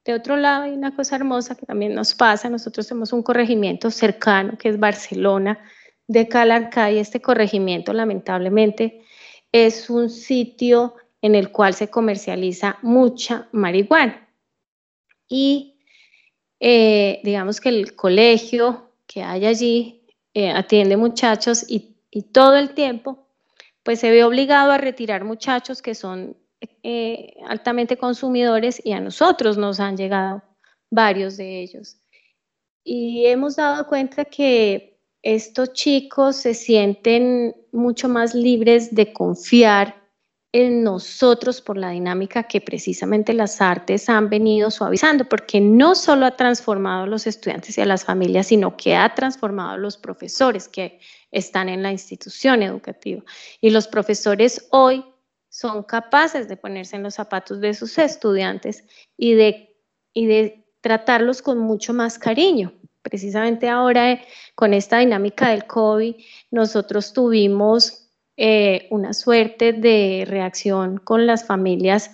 De 0.08 0.14
otro 0.14 0.38
lado 0.38 0.64
hay 0.64 0.72
una 0.72 0.96
cosa 0.96 1.18
hermosa 1.18 1.56
que 1.56 1.66
también 1.66 1.94
nos 1.94 2.16
pasa, 2.16 2.50
nosotros 2.50 2.88
tenemos 2.88 3.12
un 3.12 3.24
corregimiento 3.24 3.92
cercano 3.92 4.58
que 4.58 4.70
es 4.70 4.80
Barcelona 4.80 5.60
de 6.08 6.30
Calarcá 6.30 6.90
y 6.90 6.98
este 6.98 7.22
corregimiento 7.22 7.92
lamentablemente 7.92 9.04
es 9.52 9.90
un 9.90 10.10
sitio 10.10 10.96
en 11.22 11.36
el 11.36 11.52
cual 11.52 11.74
se 11.74 11.90
comercializa 11.90 12.78
mucha 12.84 13.50
marihuana. 13.52 14.30
Y 15.28 15.82
eh, 16.62 17.20
digamos 17.26 17.60
que 17.60 17.68
el 17.68 17.94
colegio 17.94 18.94
que 19.08 19.24
hay 19.24 19.46
allí 19.46 20.06
eh, 20.34 20.52
atiende 20.52 20.96
muchachos 20.96 21.66
y, 21.68 21.96
todo 22.32 22.56
el 22.56 22.70
tiempo 22.70 23.28
pues 23.84 24.00
se 24.00 24.10
ve 24.10 24.24
obligado 24.24 24.72
a 24.72 24.78
retirar 24.78 25.24
muchachos 25.24 25.84
que 25.84 25.94
son 25.94 26.36
eh, 26.62 27.34
altamente 27.48 27.98
consumidores 27.98 28.82
y 28.84 28.94
a 28.94 29.00
nosotros 29.00 29.58
nos 29.58 29.80
han 29.80 29.98
llegado 29.98 30.44
varios 30.90 31.38
de 31.38 31.62
ellos. 31.62 31.98
Y 32.84 33.26
hemos 33.26 33.58
dado 33.58 33.88
cuenta 33.88 34.26
que 34.26 34.98
estos 35.22 35.74
chicos 35.74 36.38
se 36.38 36.54
sienten 36.54 37.56
mucho 37.72 38.08
más 38.08 38.34
libres 38.34 38.96
de 38.96 39.12
confiar 39.12 40.08
en 40.54 40.84
nosotros 40.84 41.62
por 41.62 41.78
la 41.78 41.90
dinámica 41.90 42.44
que 42.44 42.62
precisamente 42.62 43.34
las 43.34 43.60
artes 43.60 44.08
han 44.08 44.30
venido 44.30 44.72
suavizando, 44.72 45.28
porque 45.28 45.60
no 45.60 45.94
solo 45.94 46.26
ha 46.26 46.38
transformado 46.38 47.04
a 47.04 47.08
los 47.08 47.28
estudiantes 47.28 47.78
y 47.78 47.82
a 47.82 47.86
las 47.86 48.06
familias, 48.06 48.48
sino 48.48 48.78
que 48.78 48.96
ha 48.96 49.14
transformado 49.14 49.72
a 49.72 49.78
los 49.78 49.98
profesores 49.98 50.68
que 50.68 51.00
están 51.32 51.68
en 51.68 51.84
la 51.84 51.92
institución 51.92 52.64
educativa. 52.64 53.22
Y 53.60 53.70
los 53.72 53.88
profesores 53.88 54.68
hoy 54.72 55.04
son 55.58 55.82
capaces 55.82 56.48
de 56.48 56.56
ponerse 56.56 56.98
en 56.98 57.02
los 57.02 57.16
zapatos 57.16 57.60
de 57.60 57.74
sus 57.74 57.98
estudiantes 57.98 58.84
y 59.18 59.34
de, 59.34 59.76
y 60.14 60.28
de 60.28 60.64
tratarlos 60.82 61.42
con 61.42 61.58
mucho 61.58 61.94
más 61.94 62.20
cariño. 62.20 62.74
Precisamente 63.02 63.68
ahora, 63.68 64.12
eh, 64.12 64.22
con 64.54 64.76
esta 64.76 65.00
dinámica 65.00 65.50
del 65.50 65.66
COVID, 65.66 66.14
nosotros 66.52 67.12
tuvimos 67.12 68.12
eh, 68.38 68.88
una 68.92 69.14
suerte 69.14 69.74
de 69.74 70.26
reacción 70.28 71.00
con 71.00 71.26
las 71.26 71.48
familias 71.48 72.12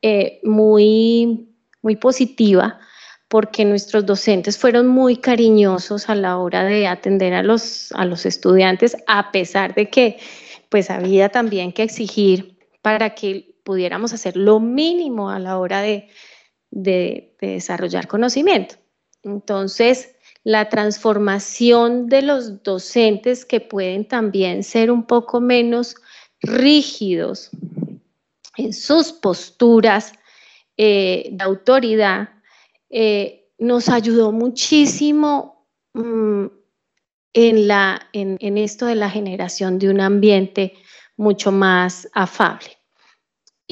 eh, 0.00 0.40
muy, 0.42 1.54
muy 1.82 1.96
positiva 1.96 2.80
porque 3.28 3.66
nuestros 3.66 4.06
docentes 4.06 4.56
fueron 4.56 4.86
muy 4.86 5.18
cariñosos 5.18 6.08
a 6.08 6.14
la 6.14 6.38
hora 6.38 6.64
de 6.64 6.86
atender 6.86 7.34
a 7.34 7.42
los, 7.42 7.92
a 7.92 8.06
los 8.06 8.24
estudiantes, 8.24 8.96
a 9.06 9.32
pesar 9.32 9.74
de 9.74 9.90
que 9.90 10.18
pues 10.70 10.88
había 10.88 11.28
también 11.28 11.72
que 11.72 11.82
exigir 11.82 12.59
para 12.82 13.14
que 13.14 13.56
pudiéramos 13.64 14.12
hacer 14.12 14.36
lo 14.36 14.60
mínimo 14.60 15.30
a 15.30 15.38
la 15.38 15.58
hora 15.58 15.80
de, 15.80 16.08
de 16.70 17.36
desarrollar 17.40 18.08
conocimiento. 18.08 18.76
Entonces, 19.22 20.14
la 20.44 20.68
transformación 20.68 22.08
de 22.08 22.22
los 22.22 22.62
docentes 22.62 23.44
que 23.44 23.60
pueden 23.60 24.06
también 24.06 24.64
ser 24.64 24.90
un 24.90 25.06
poco 25.06 25.40
menos 25.40 25.96
rígidos 26.40 27.50
en 28.56 28.72
sus 28.72 29.12
posturas 29.12 30.12
eh, 30.76 31.28
de 31.32 31.44
autoridad, 31.44 32.30
eh, 32.88 33.48
nos 33.58 33.88
ayudó 33.90 34.32
muchísimo 34.32 35.66
mm, 35.92 36.46
en, 37.34 37.68
la, 37.68 38.08
en 38.12 38.58
esto 38.58 38.86
de 38.86 38.94
la 38.94 39.10
generación 39.10 39.78
de 39.78 39.90
un 39.90 40.00
ambiente 40.00 40.74
mucho 41.20 41.52
más 41.52 42.08
afable 42.14 42.80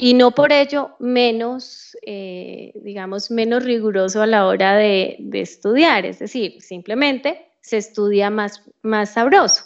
y 0.01 0.13
no 0.13 0.31
por 0.31 0.53
ello 0.53 0.91
menos, 0.99 1.97
eh, 2.03 2.71
digamos, 2.75 3.31
menos 3.31 3.65
riguroso 3.65 4.21
a 4.21 4.27
la 4.27 4.47
hora 4.47 4.77
de, 4.77 5.17
estudiar, 5.33 6.05
es 6.05 6.19
decir, 6.19 6.61
simplemente 6.61 7.51
se 7.59 7.77
estudia 7.77 8.29
más, 8.29 8.63
más 8.81 9.15
sabroso. 9.15 9.65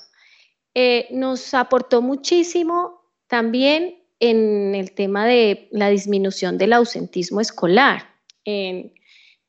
Eh, 0.74 1.08
nos 1.12 1.54
aportó 1.54 2.02
muchísimo 2.02 3.04
también 3.28 4.02
en 4.20 4.74
el 4.74 4.94
tema 4.94 5.28
de 5.28 5.68
la 5.72 5.90
disminución 5.90 6.58
del 6.58 6.74
ausentismo 6.74 7.40
escolar. 7.40 8.10
En, 8.44 8.92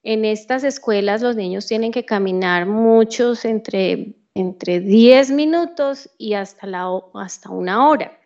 estas 0.03 0.65
escuelas 0.65 1.23
los 1.23 1.35
niños 1.35 1.67
tienen 1.67 1.93
que 1.93 2.05
caminar 2.05 2.67
muchos 2.67 3.47
entre, 3.47 4.17
entre 4.35 4.81
10 4.81 5.31
minutos 5.31 6.11
y 6.19 6.35
hasta, 6.35 6.67
la, 6.67 6.91
hasta 7.15 7.49
una 7.49 7.89
hora 7.89 8.21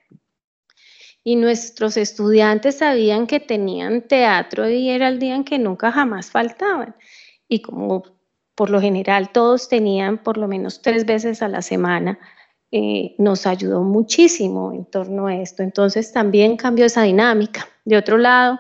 y 1.25 1.37
nuestros 1.37 1.97
estudiantes 1.97 2.79
sabían 2.79 3.27
que 3.27 3.41
tenían 3.41 4.03
teatro 4.03 4.69
y 4.69 4.89
era 4.91 5.09
el 5.09 5.19
día 5.19 5.35
en 5.35 5.45
que 5.45 5.59
nunca 5.59 5.93
jamás 5.93 6.31
faltaban. 6.31 6.97
Y 7.49 7.63
como 7.63 8.05
por 8.55 8.71
lo 8.71 8.81
general 8.81 9.31
todos 9.31 9.69
tenían 9.69 10.19
por 10.19 10.37
lo 10.37 10.49
menos 10.49 10.83
tres 10.83 11.07
veces 11.07 11.43
a 11.43 11.49
la 11.49 11.63
semana, 11.63 12.19
eh, 12.71 13.15
nos 13.19 13.47
ayudó 13.47 13.83
muchísimo 13.83 14.73
en 14.73 14.85
torno 14.85 15.27
a 15.27 15.37
esto. 15.37 15.63
Entonces 15.63 16.13
también 16.13 16.57
cambió 16.57 16.87
esa 16.87 17.03
dinámica. 17.03 17.69
De 17.85 17.97
otro 17.97 18.19
lado, 18.19 18.59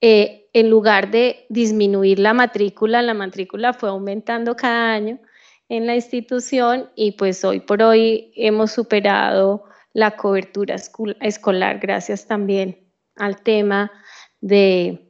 eh, 0.00 0.48
en 0.52 0.68
lugar 0.68 1.10
de 1.10 1.46
disminuir 1.48 2.18
la 2.18 2.34
matrícula, 2.34 3.02
la 3.02 3.14
matrícula 3.14 3.72
fue 3.72 3.88
aumentando 3.88 4.56
cada 4.56 4.92
año 4.92 5.18
en 5.68 5.86
la 5.86 5.94
institución 5.94 6.90
y 6.96 7.12
pues 7.12 7.44
hoy 7.44 7.60
por 7.60 7.82
hoy 7.82 8.32
hemos 8.34 8.72
superado 8.72 9.64
la 9.92 10.16
cobertura 10.16 10.76
escolar, 11.20 11.78
gracias 11.78 12.26
también 12.26 12.78
al 13.16 13.42
tema 13.42 13.90
de, 14.40 15.06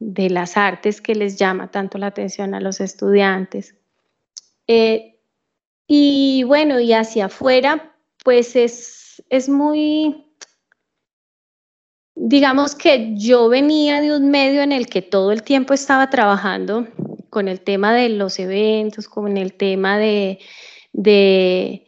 las 0.00 0.56
artes 0.56 1.00
que 1.00 1.14
les 1.14 1.36
llama 1.36 1.70
tanto 1.70 1.98
la 1.98 2.08
atención 2.08 2.54
a 2.54 2.60
los 2.60 2.80
estudiantes. 2.80 3.74
Eh, 4.66 5.18
y 5.86 6.42
bueno, 6.44 6.80
y 6.80 6.92
hacia 6.92 7.26
afuera, 7.26 7.94
pues 8.24 8.56
es, 8.56 9.22
es 9.28 9.48
muy, 9.48 10.26
digamos 12.14 12.74
que 12.74 13.14
yo 13.14 13.48
venía 13.48 14.00
de 14.00 14.16
un 14.16 14.30
medio 14.30 14.62
en 14.62 14.72
el 14.72 14.86
que 14.88 15.02
todo 15.02 15.32
el 15.32 15.42
tiempo 15.42 15.74
estaba 15.74 16.10
trabajando 16.10 16.88
con 17.30 17.48
el 17.48 17.60
tema 17.60 17.92
de 17.92 18.08
los 18.08 18.38
eventos, 18.38 19.08
con 19.08 19.36
el 19.36 19.54
tema 19.54 19.98
de, 19.98 20.38
de 20.92 21.86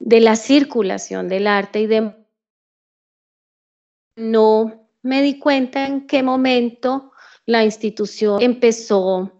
de 0.00 0.20
la 0.20 0.34
circulación 0.34 1.28
del 1.28 1.46
arte 1.46 1.82
y 1.82 1.86
de... 1.86 2.16
No 4.16 4.88
me 5.02 5.22
di 5.22 5.38
cuenta 5.38 5.86
en 5.86 6.06
qué 6.06 6.22
momento 6.22 7.12
la 7.46 7.64
institución 7.64 8.42
empezó 8.42 9.32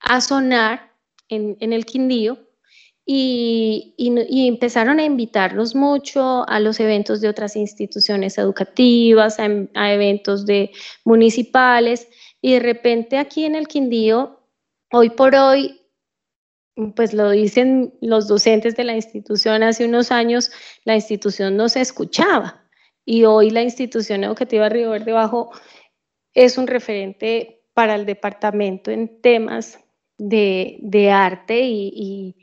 a 0.00 0.20
sonar 0.20 0.92
en, 1.28 1.72
el 1.72 1.86
Quindío 1.86 2.38
y, 3.04 3.94
empezaron 4.48 4.98
a 4.98 5.04
invitarnos 5.04 5.74
mucho 5.74 6.48
a 6.48 6.60
los 6.60 6.80
eventos 6.80 7.20
de 7.20 7.28
otras 7.28 7.56
instituciones 7.56 8.36
educativas, 8.36 9.38
a, 9.38 9.48
a, 9.74 9.92
eventos 9.92 10.44
de 10.44 10.70
municipales 11.04 12.08
y 12.40 12.52
de 12.52 12.60
repente 12.60 13.18
aquí 13.18 13.44
en 13.44 13.54
el 13.54 13.68
Quindío, 13.68 14.40
hoy 14.92 15.10
por 15.10 15.34
hoy, 15.34 15.80
pues 16.94 17.14
lo 17.14 17.30
dicen 17.30 17.94
los 18.00 18.28
docentes 18.28 18.76
de 18.76 18.84
la 18.84 18.94
institución 18.94 19.62
hace 19.62 19.86
unos 19.86 20.12
años, 20.12 20.50
la 20.84 20.94
institución 20.94 21.56
no 21.56 21.68
se 21.68 21.80
escuchaba 21.80 22.66
y 23.04 23.24
hoy 23.24 23.50
la 23.50 23.62
institución 23.62 24.24
educativa 24.24 24.68
Río 24.68 24.90
Verde 24.90 25.12
Bajo 25.12 25.50
es 26.34 26.58
un 26.58 26.66
referente 26.66 27.62
para 27.72 27.94
el 27.94 28.04
departamento 28.04 28.90
en 28.90 29.20
temas 29.22 29.78
de, 30.18 31.10
arte 31.10 31.62
y, 31.64 32.34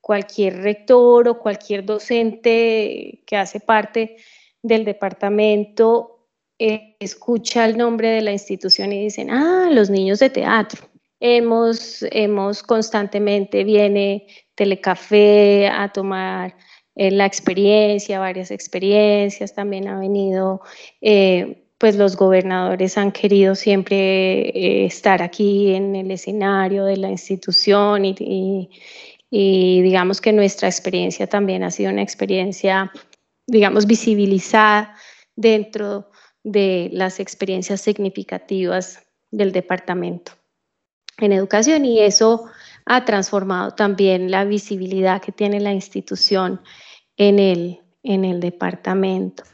cualquier 0.00 0.62
rector 0.62 1.28
o 1.28 1.38
cualquier 1.38 1.84
docente 1.84 3.22
que 3.26 3.36
hace 3.36 3.60
parte 3.60 4.16
del 4.60 4.84
departamento 4.84 6.26
eh, 6.58 6.96
escucha 6.98 7.64
el 7.64 7.76
nombre 7.76 8.08
de 8.08 8.22
la 8.22 8.32
institución 8.32 8.92
y 8.92 9.04
dicen, 9.04 9.30
ah, 9.30 9.68
los 9.70 9.88
niños 9.88 10.18
de 10.18 10.30
teatro 10.30 10.89
Hemos, 11.20 12.02
hemos 12.10 12.62
constantemente, 12.62 13.62
viene 13.64 14.26
Telecafé 14.54 15.68
a 15.68 15.90
tomar 15.92 16.56
eh, 16.96 17.10
la 17.10 17.26
experiencia, 17.26 18.18
varias 18.18 18.50
experiencias, 18.50 19.54
también 19.54 19.88
ha 19.88 19.98
venido, 19.98 20.62
eh, 21.00 21.64
pues 21.78 21.96
los 21.96 22.16
gobernadores 22.16 22.98
han 22.98 23.12
querido 23.12 23.54
siempre 23.54 24.48
eh, 24.48 24.86
estar 24.86 25.22
aquí 25.22 25.74
en 25.74 25.94
el 25.94 26.10
escenario 26.10 26.84
de 26.84 26.96
la 26.96 27.10
institución 27.10 28.04
y, 28.06 28.70
y 29.30 29.82
digamos 29.82 30.20
que 30.20 30.32
nuestra 30.32 30.68
experiencia 30.68 31.26
también 31.26 31.64
ha 31.64 31.70
sido 31.70 31.90
una 31.90 32.02
experiencia, 32.02 32.90
digamos, 33.46 33.86
visibilizada 33.86 34.94
dentro 35.36 36.10
de 36.44 36.88
las 36.92 37.20
experiencias 37.20 37.82
significativas 37.82 39.06
del 39.30 39.52
departamento 39.52 40.39
en 41.20 41.32
educación 41.32 41.84
y 41.84 42.00
eso 42.00 42.46
ha 42.86 43.04
transformado 43.04 43.72
también 43.72 44.30
la 44.30 44.44
visibilidad 44.44 45.22
que 45.22 45.32
tiene 45.32 45.60
la 45.60 45.72
institución 45.72 46.60
en 47.16 47.38
el, 47.38 47.80
en 48.02 48.24
el 48.24 48.40
departamento. 48.40 49.44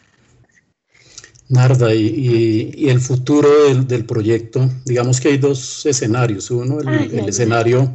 Narda, 1.49 1.95
y, 1.95 2.89
el 2.89 3.01
futuro 3.01 3.49
del, 3.85 4.05
proyecto, 4.05 4.69
digamos 4.85 5.21
que 5.21 5.29
hay 5.29 5.39
dos 5.39 5.87
escenarios. 5.87 6.51
Uno, 6.51 6.81
el, 6.81 7.29
escenario 7.29 7.95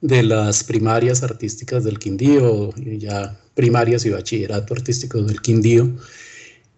de 0.00 0.22
las 0.22 0.64
primarias 0.64 1.22
artísticas 1.22 1.84
del 1.84 1.98
Quindío, 1.98 2.72
ya 2.76 3.38
primarias 3.54 4.06
y 4.06 4.10
bachillerato 4.10 4.72
artístico 4.72 5.22
del 5.22 5.40
Quindío, 5.42 5.90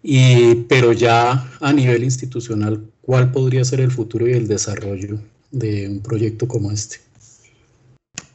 y, 0.01 0.55
pero 0.67 0.93
ya 0.93 1.47
a 1.59 1.73
nivel 1.73 2.03
institucional, 2.03 2.81
¿cuál 3.01 3.31
podría 3.31 3.63
ser 3.63 3.81
el 3.81 3.91
futuro 3.91 4.27
y 4.27 4.33
el 4.33 4.47
desarrollo 4.47 5.19
de 5.51 5.87
un 5.87 6.01
proyecto 6.01 6.47
como 6.47 6.71
este? 6.71 6.97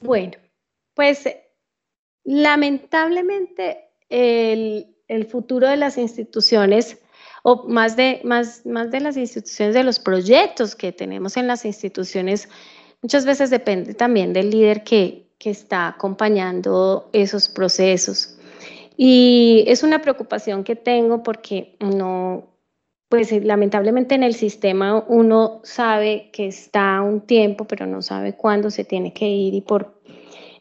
Bueno, 0.00 0.32
pues 0.94 1.28
lamentablemente 2.24 3.78
el, 4.08 4.90
futuro 5.30 5.68
de 5.68 5.76
las 5.76 5.98
instituciones, 5.98 6.98
o 7.42 7.68
más 7.68 7.96
de, 7.96 8.20
más, 8.24 8.64
más 8.66 8.90
de 8.90 9.00
las 9.00 9.16
instituciones, 9.16 9.74
de 9.74 9.84
los 9.84 9.98
proyectos 9.98 10.74
que 10.74 10.92
tenemos 10.92 11.36
en 11.36 11.46
las 11.46 11.64
instituciones, 11.64 12.48
muchas 13.02 13.24
veces 13.24 13.50
depende 13.50 13.94
también 13.94 14.32
del 14.32 14.50
líder 14.50 14.82
que, 14.82 15.28
que 15.38 15.50
está 15.50 15.88
acompañando 15.88 17.08
esos 17.12 17.48
procesos. 17.48 18.36
Y 18.96 19.64
es 19.66 19.82
una 19.82 20.00
preocupación 20.00 20.64
que 20.64 20.76
tengo 20.76 21.22
porque 21.22 21.76
no, 21.80 22.53
pues 23.08 23.30
lamentablemente 23.44 24.14
en 24.14 24.22
el 24.22 24.34
sistema 24.34 25.04
uno 25.08 25.60
sabe 25.62 26.30
que 26.32 26.46
está 26.46 27.00
un 27.02 27.20
tiempo, 27.20 27.64
pero 27.66 27.86
no 27.86 28.02
sabe 28.02 28.34
cuándo 28.34 28.70
se 28.70 28.84
tiene 28.84 29.12
que 29.12 29.28
ir 29.28 29.54
y 29.54 29.60
por 29.60 29.94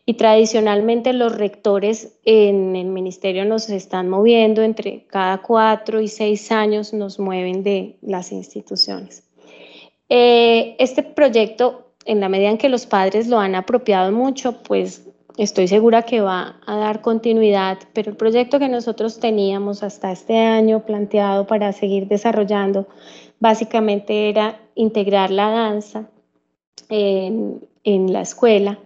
y 0.06 0.16
tradicionalmente 0.16 1.14
los 1.14 1.38
rectores 1.38 2.20
en 2.26 2.76
el 2.76 2.88
ministerio 2.88 3.46
nos 3.46 3.70
están 3.70 4.10
moviendo 4.10 4.62
entre 4.62 5.06
cada 5.08 5.42
cuatro 5.42 6.02
y 6.02 6.10
seis 6.10 6.52
años 6.52 6.94
nos 6.94 7.20
mueven 7.20 7.64
de 7.64 7.98
las 8.02 8.34
instituciones. 8.34 9.24
Eh, 10.10 10.76
este 10.80 11.04
proyecto, 11.04 11.94
en 12.06 12.20
la 12.20 12.28
medida 12.28 12.50
en 12.50 12.58
que 12.58 12.68
los 12.68 12.86
padres 12.86 13.28
lo 13.28 13.40
han 13.40 13.56
apropiado 13.56 14.12
mucho, 14.12 14.62
pues 14.64 15.08
estoy 15.38 15.68
segura 15.68 16.04
que 16.04 16.22
va 16.22 16.60
a 16.66 16.76
dar 16.76 17.02
continuidad, 17.02 17.80
pero 17.94 18.12
el 18.12 18.18
proyecto 18.18 18.60
que 18.60 18.70
nosotros 18.70 19.20
teníamos 19.20 19.84
hasta 19.84 20.12
este 20.12 20.38
año 20.40 20.86
planteado 20.86 21.48
para 21.48 21.72
seguir 21.74 22.08
desarrollando, 22.08 22.88
básicamente 23.40 24.30
era 24.30 24.60
integrar 24.76 25.32
la 25.32 25.50
danza 25.50 26.10
en, 26.90 27.62
la 27.84 28.22
escuela. 28.22 28.80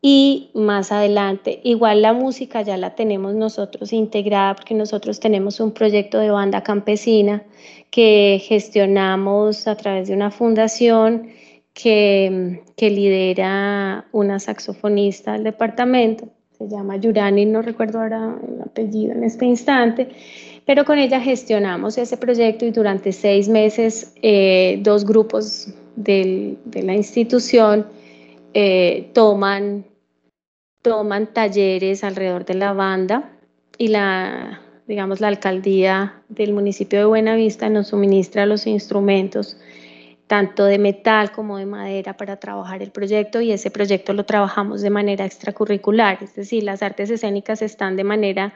Y 0.00 0.50
más 0.52 0.92
adelante, 0.92 1.60
igual 1.64 2.02
la 2.02 2.12
música 2.12 2.60
ya 2.60 2.76
la 2.76 2.94
tenemos 2.94 3.34
nosotros 3.34 3.92
integrada 3.92 4.54
porque 4.54 4.74
nosotros 4.74 5.18
tenemos 5.18 5.60
un 5.60 5.72
proyecto 5.72 6.18
de 6.18 6.30
banda 6.30 6.62
campesina 6.62 7.42
que 7.90 8.42
gestionamos 8.46 9.66
a 9.66 9.76
través 9.76 10.08
de 10.08 10.14
una 10.14 10.30
fundación 10.30 11.30
que, 11.74 12.62
lidera 12.78 14.06
una 14.12 14.38
saxofonista 14.38 15.32
del 15.32 15.44
departamento, 15.44 16.28
se 16.56 16.68
llama 16.68 16.96
Yurani, 16.96 17.44
no 17.44 17.62
recuerdo 17.62 18.00
ahora 18.00 18.38
el 18.46 18.62
apellido 18.62 19.12
en 19.12 19.24
este 19.24 19.44
instante, 19.44 20.08
pero 20.64 20.84
con 20.84 20.98
ella 20.98 21.20
gestionamos 21.20 21.98
ese 21.98 22.16
proyecto 22.16 22.64
y 22.64 22.70
durante 22.70 23.12
seis 23.12 23.48
meses 23.48 24.14
eh, 24.22 24.78
dos 24.82 25.04
grupos 25.04 25.68
de 25.96 26.56
la 26.72 26.94
institución 26.94 27.86
eh, 28.54 29.10
toman 29.12 29.84
toman 30.84 31.32
talleres 31.32 32.04
alrededor 32.04 32.44
de 32.44 32.54
la 32.54 32.74
banda 32.74 33.32
y 33.78 33.88
la, 33.88 34.60
digamos, 34.86 35.20
la 35.20 35.28
alcaldía 35.28 36.22
del 36.28 36.52
municipio 36.52 36.98
de 36.98 37.04
Buenavista 37.06 37.70
nos 37.70 37.88
suministra 37.88 38.44
los 38.44 38.66
instrumentos 38.66 39.56
tanto 40.34 40.64
de 40.64 40.80
metal 40.80 41.30
como 41.30 41.58
de 41.58 41.66
madera 41.66 42.16
para 42.16 42.40
trabajar 42.40 42.82
el 42.82 42.90
proyecto 42.90 43.40
y 43.40 43.52
ese 43.52 43.70
proyecto 43.70 44.12
lo 44.12 44.24
trabajamos 44.24 44.82
de 44.82 44.90
manera 44.90 45.24
extracurricular, 45.24 46.18
es 46.24 46.34
decir, 46.34 46.64
las 46.64 46.82
artes 46.82 47.08
escénicas 47.08 47.62
están 47.62 47.94
de 47.94 48.02
manera 48.02 48.52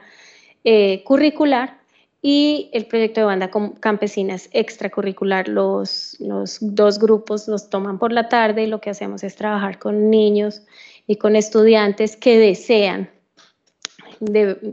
eh, 0.65 1.01
curricular 1.05 1.79
y 2.21 2.69
el 2.73 2.85
proyecto 2.85 3.21
de 3.21 3.27
banda 3.27 3.49
campesina 3.79 4.35
es 4.35 4.49
extracurricular. 4.51 5.47
Los, 5.47 6.17
los 6.19 6.57
dos 6.59 6.99
grupos 6.99 7.47
los 7.47 7.69
toman 7.69 7.97
por 7.97 8.11
la 8.11 8.27
tarde 8.27 8.63
y 8.63 8.67
lo 8.67 8.81
que 8.81 8.89
hacemos 8.89 9.23
es 9.23 9.37
trabajar 9.37 9.79
con 9.79 10.09
niños 10.09 10.63
y 11.07 11.15
con 11.15 11.37
estudiantes 11.37 12.17
que 12.17 12.37
desean, 12.37 13.09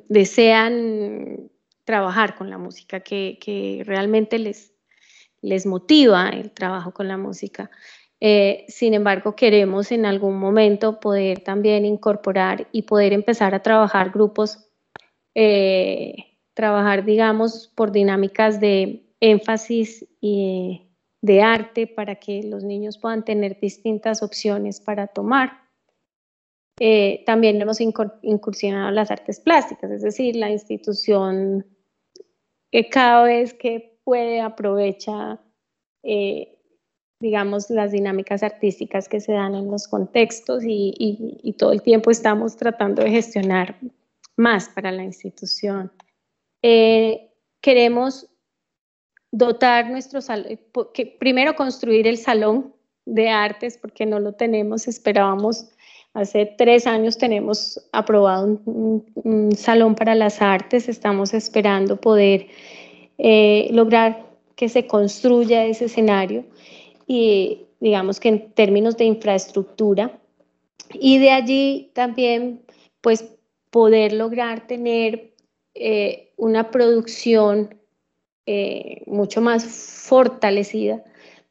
desean 0.08 1.50
trabajar 1.84 2.34
con 2.34 2.50
la 2.50 2.58
música, 2.58 2.98
que, 2.98 3.84
realmente 3.86 4.40
les, 4.40 4.72
les 5.42 5.66
motiva 5.66 6.28
el 6.30 6.50
trabajo 6.50 6.92
con 6.92 7.08
la 7.08 7.16
música. 7.16 7.70
Eh, 8.20 8.64
sin 8.68 8.94
embargo, 8.94 9.36
queremos 9.36 9.92
en 9.92 10.06
algún 10.06 10.38
momento 10.38 11.00
poder 11.00 11.40
también 11.40 11.84
incorporar 11.84 12.68
y 12.72 12.82
poder 12.82 13.12
empezar 13.12 13.54
a 13.54 13.62
trabajar 13.62 14.10
grupos, 14.10 14.70
eh, 15.34 16.14
trabajar, 16.54 17.04
digamos, 17.04 17.68
por 17.74 17.92
dinámicas 17.92 18.58
de 18.58 19.06
énfasis 19.20 20.06
y 20.20 20.88
de 21.20 21.42
arte 21.42 21.86
para 21.86 22.16
que 22.16 22.42
los 22.42 22.64
niños 22.64 22.98
puedan 22.98 23.24
tener 23.24 23.58
distintas 23.60 24.22
opciones 24.22 24.80
para 24.80 25.08
tomar. 25.08 25.66
Eh, 26.78 27.22
también 27.24 27.60
hemos 27.60 27.80
incursionado 27.80 28.90
las 28.90 29.10
artes 29.10 29.40
plásticas, 29.40 29.90
es 29.90 30.02
decir, 30.02 30.36
la 30.36 30.50
institución 30.50 31.66
que 32.70 32.88
cada 32.90 33.24
vez 33.24 33.54
que 33.54 33.95
puede 34.06 34.40
aprovecha, 34.40 35.40
eh, 36.04 36.56
digamos, 37.20 37.68
las 37.70 37.90
dinámicas 37.90 38.44
artísticas 38.44 39.08
que 39.08 39.18
se 39.18 39.32
dan 39.32 39.56
en 39.56 39.68
los 39.68 39.88
contextos 39.88 40.62
y, 40.64 41.54
todo 41.58 41.72
el 41.72 41.82
tiempo 41.82 42.12
estamos 42.12 42.56
tratando 42.56 43.02
de 43.02 43.10
gestionar 43.10 43.76
más 44.36 44.68
para 44.68 44.92
la 44.92 45.02
institución. 45.02 45.90
Eh, 46.62 47.32
queremos 47.60 48.28
dotar 49.32 49.90
nuestro 49.90 50.20
salón, 50.20 50.60
primero 51.18 51.56
construir 51.56 52.06
el 52.06 52.16
salón 52.16 52.72
de 53.06 53.28
artes 53.28 53.76
porque 53.76 54.06
no 54.06 54.20
lo 54.20 54.34
tenemos, 54.34 54.86
esperábamos 54.86 55.76
Hace 56.16 56.46
tres 56.46 56.86
años 56.86 57.18
tenemos 57.18 57.78
aprobado 57.92 58.58
un, 58.64 59.52
salón 59.54 59.94
para 59.94 60.14
las 60.14 60.40
artes, 60.40 60.88
estamos 60.88 61.34
esperando 61.34 62.00
poder 62.00 62.46
eh, 63.18 63.68
lograr 63.72 64.26
que 64.54 64.68
se 64.68 64.86
construya 64.86 65.64
ese 65.64 65.86
escenario 65.86 66.44
y 67.06 67.66
digamos 67.80 68.20
que 68.20 68.28
en 68.28 68.50
términos 68.52 68.96
de 68.96 69.04
infraestructura 69.04 70.18
y 70.92 71.18
de 71.18 71.30
allí 71.30 71.90
también 71.94 72.62
pues 73.00 73.24
poder 73.70 74.12
lograr 74.12 74.66
tener 74.66 75.32
eh, 75.74 76.32
una 76.36 76.70
producción 76.70 77.74
eh, 78.46 79.02
mucho 79.06 79.40
más 79.40 79.64
fortalecida 79.64 81.02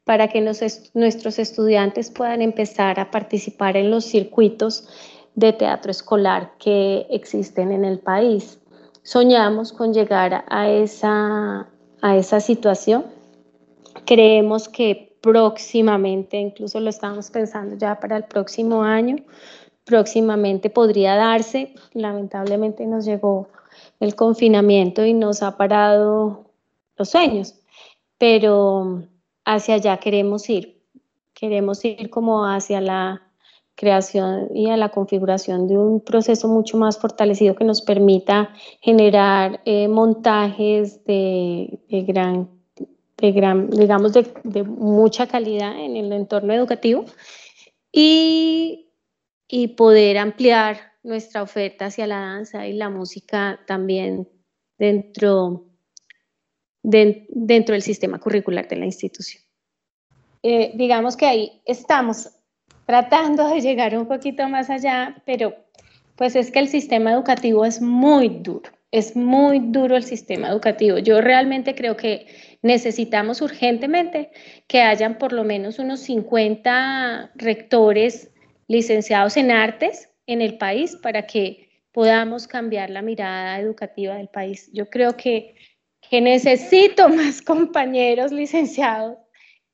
para 0.05 0.27
que 0.27 0.39
nuestros 0.41 1.39
estudiantes 1.39 2.11
puedan 2.11 2.41
empezar 2.41 2.99
a 2.99 3.11
participar 3.11 3.75
en 3.75 3.89
los 3.89 4.05
circuitos 4.05 4.87
de 5.33 5.51
teatro 5.51 5.91
escolar 5.91 6.53
que 6.57 7.05
existen 7.09 7.71
en 7.71 7.83
el 7.85 7.99
país. 7.99 8.59
Soñamos 9.05 9.71
con 9.71 9.93
llegar 9.93 10.45
a 10.49 10.67
esa, 10.67 11.69
a 12.01 12.17
esa 12.17 12.39
situación. 12.39 13.05
Creemos 14.03 14.67
que 14.67 15.15
próximamente, 15.21 16.37
incluso 16.37 16.79
lo 16.79 16.89
estamos 16.89 17.29
pensando 17.29 17.75
ya 17.75 17.99
para 17.99 18.17
el 18.17 18.23
próximo 18.23 18.81
año, 18.81 19.17
próximamente 19.83 20.71
podría 20.71 21.13
darse. 21.17 21.75
Lamentablemente 21.93 22.87
nos 22.87 23.05
llegó 23.05 23.47
el 23.99 24.15
confinamiento 24.15 25.05
y 25.05 25.13
nos 25.13 25.43
ha 25.43 25.55
parado 25.55 26.45
los 26.97 27.07
sueños, 27.07 27.53
pero 28.17 29.03
hacia 29.45 29.75
allá 29.75 29.97
queremos 29.97 30.49
ir. 30.49 30.81
Queremos 31.35 31.85
ir 31.85 32.09
como 32.09 32.47
hacia 32.47 32.81
la 32.81 33.21
creación 33.75 34.49
y 34.55 34.69
a 34.69 34.77
la 34.77 34.89
configuración 34.89 35.67
de 35.67 35.77
un 35.77 36.01
proceso 36.01 36.47
mucho 36.47 36.77
más 36.77 36.97
fortalecido 36.97 37.55
que 37.55 37.65
nos 37.65 37.81
permita 37.81 38.53
generar 38.81 39.61
eh, 39.65 39.87
montajes 39.87 41.03
de, 41.05 41.79
gran, 41.89 42.49
de 43.17 43.31
gran, 43.31 43.69
digamos, 43.69 44.13
de, 44.13 44.27
de, 44.43 44.63
mucha 44.63 45.27
calidad 45.27 45.77
en 45.77 45.97
el 45.97 46.11
entorno 46.13 46.53
educativo 46.53 47.05
y, 47.91 48.91
y 49.47 49.69
poder 49.69 50.17
ampliar 50.17 50.77
nuestra 51.03 51.43
oferta 51.43 51.85
hacia 51.85 52.07
la 52.07 52.19
danza 52.19 52.65
y 52.67 52.73
la 52.73 52.89
música 52.89 53.59
también 53.67 54.27
dentro 54.77 55.65
dentro 56.87 57.73
del 57.73 57.81
sistema 57.81 58.19
curricular 58.19 58.67
de 58.67 58.75
la 58.75 58.85
institución. 58.85 59.43
Eh, 60.43 60.73
digamos 60.75 61.17
que 61.17 61.25
ahí 61.25 61.61
estamos 61.65 62.29
tratando 62.85 63.47
de 63.49 63.61
llegar 63.61 63.97
un 63.97 64.07
poquito 64.07 64.47
más 64.47 64.69
allá, 64.69 65.15
pero 65.25 65.55
pues 66.15 66.35
es 66.35 66.51
que 66.51 66.59
el 66.59 66.67
sistema 66.67 67.11
educativo 67.11 67.65
es 67.65 67.81
muy 67.81 68.29
duro, 68.29 68.71
es 68.91 69.15
muy 69.15 69.59
duro 69.59 69.95
el 69.95 70.03
sistema 70.03 70.49
educativo. 70.49 70.97
Yo 70.97 71.19
realmente 71.21 71.75
creo 71.75 71.97
que 71.97 72.27
necesitamos 72.61 73.41
urgentemente 73.41 74.31
que 74.67 74.81
hayan 74.81 75.17
por 75.17 75.33
lo 75.33 75.43
menos 75.43 75.79
unos 75.79 75.99
50 76.01 77.31
rectores 77.35 78.31
licenciados 78.67 79.37
en 79.37 79.51
artes 79.51 80.09
en 80.27 80.41
el 80.41 80.57
país 80.57 80.95
para 80.95 81.27
que 81.27 81.69
podamos 81.91 82.47
cambiar 82.47 82.89
la 82.89 83.01
mirada 83.01 83.59
educativa 83.59 84.15
del 84.15 84.29
país. 84.29 84.69
Yo 84.73 84.89
creo 84.89 85.15
que 85.17 85.55
que 86.09 86.21
necesito 86.21 87.09
más 87.09 87.41
compañeros 87.41 88.31
licenciados 88.31 89.17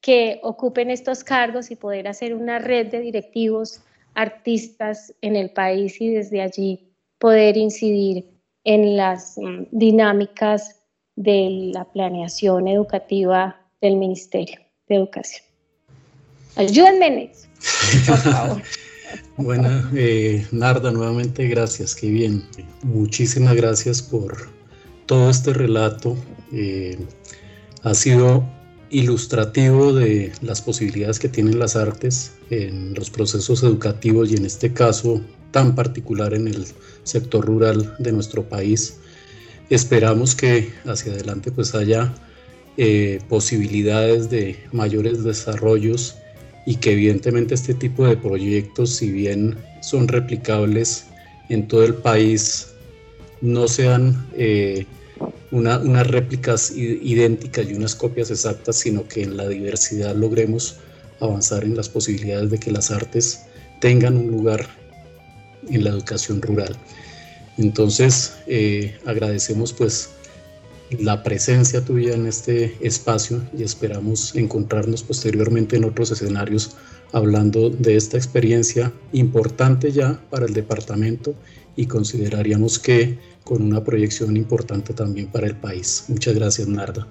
que 0.01 0.39
ocupen 0.43 0.89
estos 0.89 1.23
cargos 1.23 1.71
y 1.71 1.75
poder 1.75 2.07
hacer 2.07 2.33
una 2.33 2.59
red 2.59 2.87
de 2.87 2.99
directivos 2.99 3.81
artistas 4.15 5.13
en 5.21 5.35
el 5.35 5.51
país 5.51 6.01
y 6.01 6.09
desde 6.09 6.41
allí 6.41 6.91
poder 7.19 7.55
incidir 7.55 8.25
en 8.63 8.97
las 8.97 9.37
mm, 9.37 9.65
dinámicas 9.71 10.81
de 11.15 11.71
la 11.73 11.85
planeación 11.85 12.67
educativa 12.67 13.61
del 13.79 13.97
Ministerio 13.97 14.59
de 14.87 14.95
Educación. 14.95 15.43
Ayúdenme 16.55 17.07
en 17.07 17.19
eso, 17.29 17.47
por 18.07 18.17
favor. 18.33 18.61
Bueno, 19.37 19.69
eh, 19.95 20.45
Narda, 20.51 20.91
nuevamente 20.91 21.47
gracias, 21.47 21.95
qué 21.95 22.09
bien. 22.09 22.43
Muchísimas 22.83 23.55
gracias 23.55 24.01
por 24.01 24.49
todo 25.05 25.29
este 25.29 25.53
relato. 25.53 26.17
Eh, 26.51 26.97
ha 27.83 27.93
sido 27.93 28.43
ilustrativo 28.91 29.93
de 29.93 30.33
las 30.41 30.61
posibilidades 30.61 31.17
que 31.17 31.29
tienen 31.29 31.57
las 31.57 31.75
artes 31.75 32.33
en 32.49 32.93
los 32.93 33.09
procesos 33.09 33.63
educativos 33.63 34.31
y 34.31 34.35
en 34.35 34.45
este 34.45 34.73
caso 34.73 35.21
tan 35.51 35.75
particular 35.75 36.33
en 36.33 36.47
el 36.47 36.65
sector 37.03 37.45
rural 37.45 37.95
de 37.99 38.11
nuestro 38.11 38.47
país. 38.47 38.97
Esperamos 39.69 40.35
que 40.35 40.69
hacia 40.85 41.13
adelante 41.13 41.51
pues 41.51 41.73
haya 41.73 42.13
eh, 42.77 43.19
posibilidades 43.29 44.29
de 44.29 44.57
mayores 44.73 45.23
desarrollos 45.23 46.15
y 46.65 46.75
que 46.75 46.91
evidentemente 46.91 47.55
este 47.55 47.73
tipo 47.73 48.05
de 48.05 48.17
proyectos, 48.17 48.91
si 48.91 49.11
bien 49.11 49.57
son 49.81 50.07
replicables 50.07 51.05
en 51.49 51.67
todo 51.67 51.83
el 51.83 51.95
país, 51.95 52.67
no 53.41 53.67
sean 53.67 54.27
eh, 54.37 54.85
unas 55.51 56.07
réplicas 56.07 56.71
idénticas 56.75 57.69
y 57.69 57.73
unas 57.73 57.95
copias 57.95 58.31
exactas, 58.31 58.77
sino 58.77 59.07
que 59.07 59.23
en 59.23 59.37
la 59.37 59.47
diversidad 59.47 60.15
logremos 60.15 60.77
avanzar 61.19 61.63
en 61.63 61.75
las 61.75 61.89
posibilidades 61.89 62.49
de 62.49 62.57
que 62.57 62.71
las 62.71 62.89
artes 62.89 63.41
tengan 63.79 64.17
un 64.17 64.31
lugar 64.31 64.65
en 65.69 65.83
la 65.83 65.91
educación 65.91 66.41
rural. 66.41 66.75
Entonces, 67.57 68.33
eh, 68.47 68.97
agradecemos 69.05 69.73
pues 69.73 70.09
la 70.99 71.23
presencia 71.23 71.83
tuya 71.83 72.13
en 72.13 72.27
este 72.27 72.75
espacio 72.81 73.41
y 73.57 73.63
esperamos 73.63 74.35
encontrarnos 74.35 75.03
posteriormente 75.03 75.77
en 75.77 75.85
otros 75.85 76.11
escenarios 76.11 76.71
hablando 77.13 77.69
de 77.69 77.95
esta 77.95 78.17
experiencia 78.17 78.91
importante 79.11 79.91
ya 79.91 80.19
para 80.29 80.45
el 80.45 80.53
departamento 80.53 81.33
y 81.75 81.85
consideraríamos 81.85 82.79
que 82.79 83.17
con 83.43 83.61
una 83.61 83.83
proyección 83.83 84.37
importante 84.37 84.93
también 84.93 85.27
para 85.27 85.47
el 85.47 85.55
país. 85.55 86.05
Muchas 86.07 86.35
gracias, 86.35 86.67
Narda. 86.67 87.07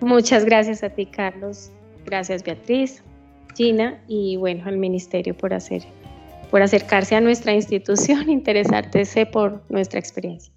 Muchas 0.00 0.44
gracias 0.44 0.82
a 0.82 0.90
ti, 0.90 1.06
Carlos. 1.06 1.70
Gracias, 2.04 2.42
Beatriz, 2.44 3.02
Gina 3.54 4.00
y 4.06 4.36
bueno, 4.36 4.64
al 4.66 4.76
Ministerio 4.76 5.36
por 5.36 5.52
hacer 5.54 5.82
por 6.50 6.62
acercarse 6.62 7.16
a 7.16 7.20
nuestra 7.20 7.52
institución, 7.52 8.30
interesarse 8.30 9.26
por 9.26 9.62
nuestra 9.68 9.98
experiencia. 9.98 10.52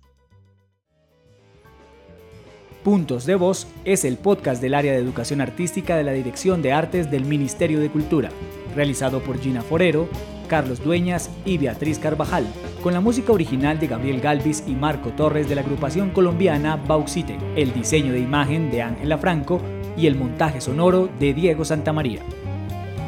Puntos 2.89 3.27
de 3.27 3.35
Voz 3.35 3.67
es 3.85 4.03
el 4.03 4.17
podcast 4.17 4.63
del 4.63 4.73
área 4.73 4.93
de 4.93 4.97
educación 4.97 5.41
artística 5.41 5.95
de 5.95 6.01
la 6.01 6.11
Dirección 6.11 6.63
de 6.63 6.73
Artes 6.73 7.11
del 7.11 7.23
Ministerio 7.23 7.79
de 7.79 7.91
Cultura, 7.91 8.31
realizado 8.75 9.21
por 9.21 9.39
Gina 9.39 9.61
Forero, 9.61 10.09
Carlos 10.47 10.83
Dueñas 10.83 11.29
y 11.45 11.59
Beatriz 11.59 11.99
Carvajal, 11.99 12.47
con 12.81 12.93
la 12.93 12.99
música 12.99 13.31
original 13.31 13.79
de 13.79 13.85
Gabriel 13.85 14.21
Galvis 14.21 14.63
y 14.65 14.71
Marco 14.71 15.11
Torres 15.11 15.47
de 15.47 15.53
la 15.53 15.61
agrupación 15.61 16.09
colombiana 16.09 16.77
Bauxite, 16.77 17.37
el 17.55 17.73
diseño 17.73 18.11
de 18.11 18.21
imagen 18.21 18.71
de 18.71 18.81
Ángela 18.81 19.19
Franco 19.19 19.61
y 19.95 20.07
el 20.07 20.15
montaje 20.15 20.59
sonoro 20.59 21.09
de 21.19 21.35
Diego 21.35 21.65
Santamaría. 21.65 22.23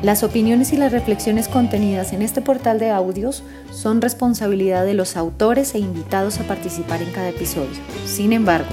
Las 0.04 0.22
opiniones 0.22 0.74
y 0.74 0.78
las 0.78 0.92
reflexiones 0.92 1.48
contenidas 1.48 2.14
en 2.14 2.22
este 2.22 2.44
portal 2.44 2.78
de 2.78 2.92
audios 2.92 3.42
son 3.72 4.00
responsabilidad 4.00 4.86
de 4.86 4.94
los 4.94 5.18
autores 5.18 5.74
e 5.74 5.80
invitados 5.80 6.40
a 6.40 6.44
participar 6.44 7.02
en 7.02 7.12
cada 7.12 7.30
episodio. 7.30 7.80
Sin 8.06 8.32
embargo, 8.32 8.70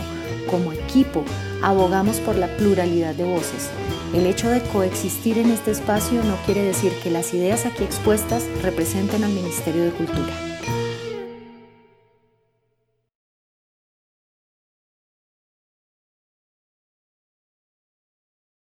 como 0.49 0.72
equipo, 0.72 1.24
abogamos 1.62 2.18
por 2.18 2.36
la 2.36 2.49
pluralidad 2.57 3.14
de 3.14 3.24
voces. 3.24 3.70
El 4.12 4.26
hecho 4.26 4.49
de 4.49 4.62
coexistir 4.62 5.38
en 5.38 5.51
este 5.51 5.70
espacio 5.70 6.24
no 6.24 6.36
quiere 6.46 6.62
decir 6.62 6.92
que 7.03 7.11
las 7.11 7.32
ideas 7.34 7.66
aquí 7.66 7.84
expuestas 7.84 8.44
representen 8.62 9.22
al 9.22 9.32
Ministerio 9.32 9.84
de 9.84 9.92
Cultura. 9.92 10.47